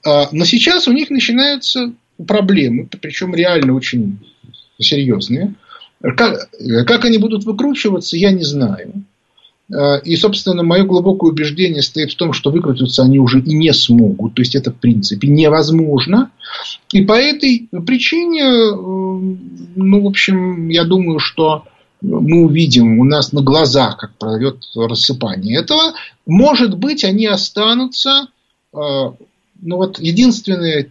А, 0.05 0.29
но 0.33 0.45
сейчас 0.45 0.87
у 0.87 0.93
них 0.93 1.11
начинаются 1.11 1.93
проблемы, 2.27 2.89
причем 3.01 3.35
реально 3.35 3.75
очень 3.75 4.19
серьезные. 4.79 5.55
Как, 6.01 6.51
как 6.87 7.05
они 7.05 7.19
будут 7.19 7.45
выкручиваться, 7.45 8.17
я 8.17 8.31
не 8.31 8.45
знаю. 8.45 9.05
Э, 9.73 10.01
и, 10.05 10.17
собственно, 10.17 10.63
мое 10.63 10.85
глубокое 10.85 11.31
убеждение 11.31 11.83
стоит 11.83 12.13
в 12.13 12.17
том, 12.17 12.33
что 12.33 12.51
выкрутиться 12.51 13.03
они 13.03 13.19
уже 13.19 13.41
и 13.41 13.55
не 13.55 13.73
смогут. 13.73 14.35
То 14.35 14.43
есть, 14.43 14.55
это, 14.55 14.71
в 14.71 14.77
принципе, 14.77 15.29
невозможно. 15.29 16.31
И 16.93 17.03
по 17.03 17.15
этой 17.15 17.69
причине, 17.87 18.43
э, 18.43 18.75
ну, 19.77 20.03
в 20.03 20.07
общем, 20.07 20.69
я 20.69 20.85
думаю, 20.85 21.19
что 21.19 21.65
мы 22.05 22.45
увидим 22.45 22.99
у 22.99 23.05
нас 23.05 23.33
на 23.33 23.43
глазах, 23.43 23.97
как 23.97 24.17
пройдет 24.19 24.65
рассыпание 24.75 25.59
этого. 25.59 25.95
Может 26.27 26.77
быть, 26.77 27.05
они 27.05 27.27
останутся. 27.27 28.29
Э, 28.73 28.77
ну, 28.77 29.77
вот 29.77 29.99
единственное 29.99 30.91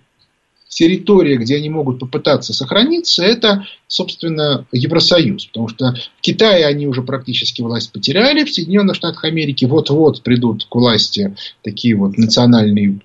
территория, 0.68 1.38
где 1.38 1.57
они 1.57 1.70
могут 1.70 1.99
попытаться 1.99 2.51
сохраниться, 2.51 3.24
это, 3.24 3.66
собственно, 3.88 4.66
Евросоюз. 4.72 5.45
Потому 5.45 5.68
что 5.68 5.95
в 6.18 6.22
Китае 6.22 6.66
они 6.66 6.88
уже 6.88 7.03
практически 7.03 7.61
власть 7.61 7.91
потеряли, 7.91 8.43
в 8.43 8.51
Соединенных 8.51 8.95
Штатах 8.95 9.24
Америки 9.26 9.66
вот-вот 9.66 10.24
придут 10.24 10.66
к 10.66 10.76
власти 10.76 11.36
такие 11.61 11.95
вот 11.95 12.18
национальные 12.18 12.99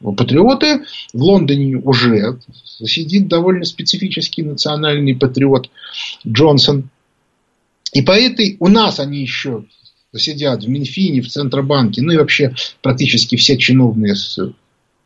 патриоты. 0.00 0.82
В 1.12 1.22
Лондоне 1.22 1.76
уже 1.76 2.38
сидит 2.84 3.28
довольно 3.28 3.64
специфический 3.64 4.42
национальный 4.42 5.14
патриот 5.14 5.70
Джонсон. 6.26 6.90
И 7.92 8.02
по 8.02 8.12
этой 8.12 8.56
у 8.60 8.68
нас 8.68 9.00
они 9.00 9.20
еще 9.20 9.64
сидят 10.14 10.64
в 10.64 10.68
Минфине, 10.68 11.22
в 11.22 11.28
Центробанке, 11.28 12.02
ну 12.02 12.12
и 12.12 12.16
вообще 12.16 12.54
практически 12.82 13.36
все 13.36 13.56
чиновные 13.56 14.14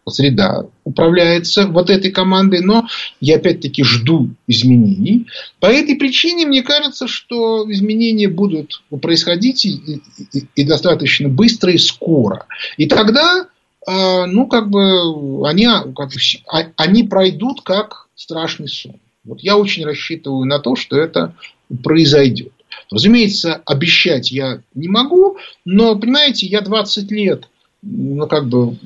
среда 0.09 0.67
управляется 0.85 1.67
вот 1.67 1.91
этой 1.91 2.13
командой, 2.13 2.61
но 2.61 2.87
я 3.21 3.37
опять-таки 3.37 3.83
жду 3.83 4.31
изменений. 4.47 5.27
По 5.59 5.67
этой 5.67 5.97
причине 5.97 6.47
мне 6.47 6.63
кажется, 6.63 7.09
что 7.09 7.71
изменения 7.71 8.29
будут 8.29 8.83
происходить 9.03 9.65
и, 9.65 10.01
и, 10.33 10.45
и 10.55 10.65
достаточно 10.65 11.29
быстро 11.29 11.73
и 11.73 11.79
скоро. 11.79 12.47
И 12.77 12.87
тогда, 12.87 13.47
э, 13.87 14.27
ну, 14.27 14.47
как 14.47 14.71
бы, 14.71 15.49
они, 15.49 15.67
как 15.67 16.09
бы, 16.09 16.15
а, 16.53 16.67
они 16.77 17.03
пройдут 17.03 17.63
как 17.63 18.07
страшный 18.15 18.69
сон. 18.69 19.01
Вот 19.25 19.41
я 19.41 19.57
очень 19.57 19.85
рассчитываю 19.85 20.47
на 20.47 20.61
то, 20.61 20.77
что 20.77 20.97
это 20.97 21.35
произойдет. 21.83 22.53
Разумеется, 22.91 23.63
обещать 23.65 24.31
я 24.31 24.61
не 24.75 24.89
могу, 24.89 25.39
но, 25.65 25.97
понимаете, 25.97 26.47
я 26.47 26.61
20 26.61 27.11
лет 27.11 27.49
ну, 27.83 28.27
как 28.27 28.49
бы 28.49 28.77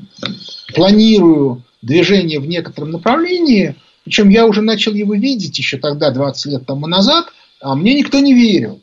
планирую 0.74 1.62
движение 1.82 2.40
в 2.40 2.46
некотором 2.46 2.90
направлении, 2.90 3.76
причем 4.04 4.28
я 4.28 4.46
уже 4.46 4.62
начал 4.62 4.92
его 4.94 5.14
видеть 5.14 5.58
еще 5.58 5.78
тогда, 5.78 6.10
20 6.10 6.52
лет 6.52 6.66
тому 6.66 6.86
назад, 6.86 7.26
а 7.60 7.74
мне 7.74 7.94
никто 7.94 8.18
не 8.20 8.34
верил 8.34 8.80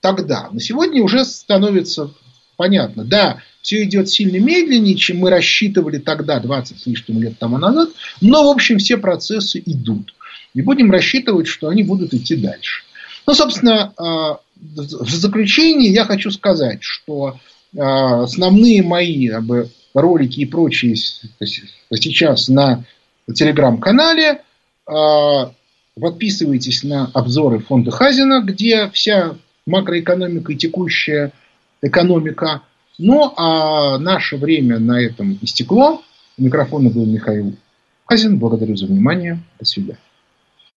тогда. 0.00 0.48
Но 0.52 0.58
сегодня 0.60 1.02
уже 1.02 1.24
становится 1.24 2.10
понятно. 2.56 3.04
Да, 3.04 3.38
все 3.62 3.84
идет 3.84 4.08
сильно 4.08 4.38
медленнее, 4.38 4.96
чем 4.96 5.18
мы 5.18 5.30
рассчитывали 5.30 5.98
тогда, 5.98 6.40
20 6.40 6.80
с 6.80 6.86
лишним 6.86 7.22
лет 7.22 7.38
тому 7.38 7.58
назад, 7.58 7.90
но, 8.20 8.44
в 8.44 8.50
общем, 8.50 8.78
все 8.78 8.96
процессы 8.96 9.62
идут. 9.64 10.14
И 10.54 10.62
будем 10.62 10.90
рассчитывать, 10.90 11.46
что 11.46 11.68
они 11.68 11.82
будут 11.82 12.14
идти 12.14 12.36
дальше. 12.36 12.82
Ну, 13.26 13.34
собственно, 13.34 13.92
а, 13.96 14.38
в 14.60 15.08
заключение 15.08 15.92
я 15.92 16.04
хочу 16.04 16.30
сказать, 16.30 16.78
что 16.82 17.38
а, 17.76 18.22
основные 18.22 18.82
мои 18.82 19.28
как 19.28 19.44
бы, 19.44 19.68
ролики 19.94 20.40
и 20.40 20.46
прочие 20.46 20.96
сейчас 20.96 22.48
на 22.48 22.84
телеграм-канале. 23.32 24.42
А, 24.86 25.52
подписывайтесь 25.98 26.84
на 26.84 27.10
обзоры 27.12 27.58
фонда 27.58 27.90
Хазина, 27.90 28.42
где 28.42 28.90
вся 28.90 29.36
макроэкономика 29.66 30.52
и 30.52 30.56
текущая 30.56 31.32
экономика. 31.82 32.62
Ну, 32.98 33.32
а 33.36 33.98
наше 33.98 34.36
время 34.36 34.78
на 34.78 35.00
этом 35.00 35.38
истекло. 35.42 36.02
У 36.38 36.42
микрофона 36.42 36.88
был 36.90 37.04
Михаил 37.04 37.56
Хазин. 38.06 38.38
Благодарю 38.38 38.76
за 38.76 38.86
внимание. 38.86 39.38
До 39.58 39.64
свидания. 39.64 39.98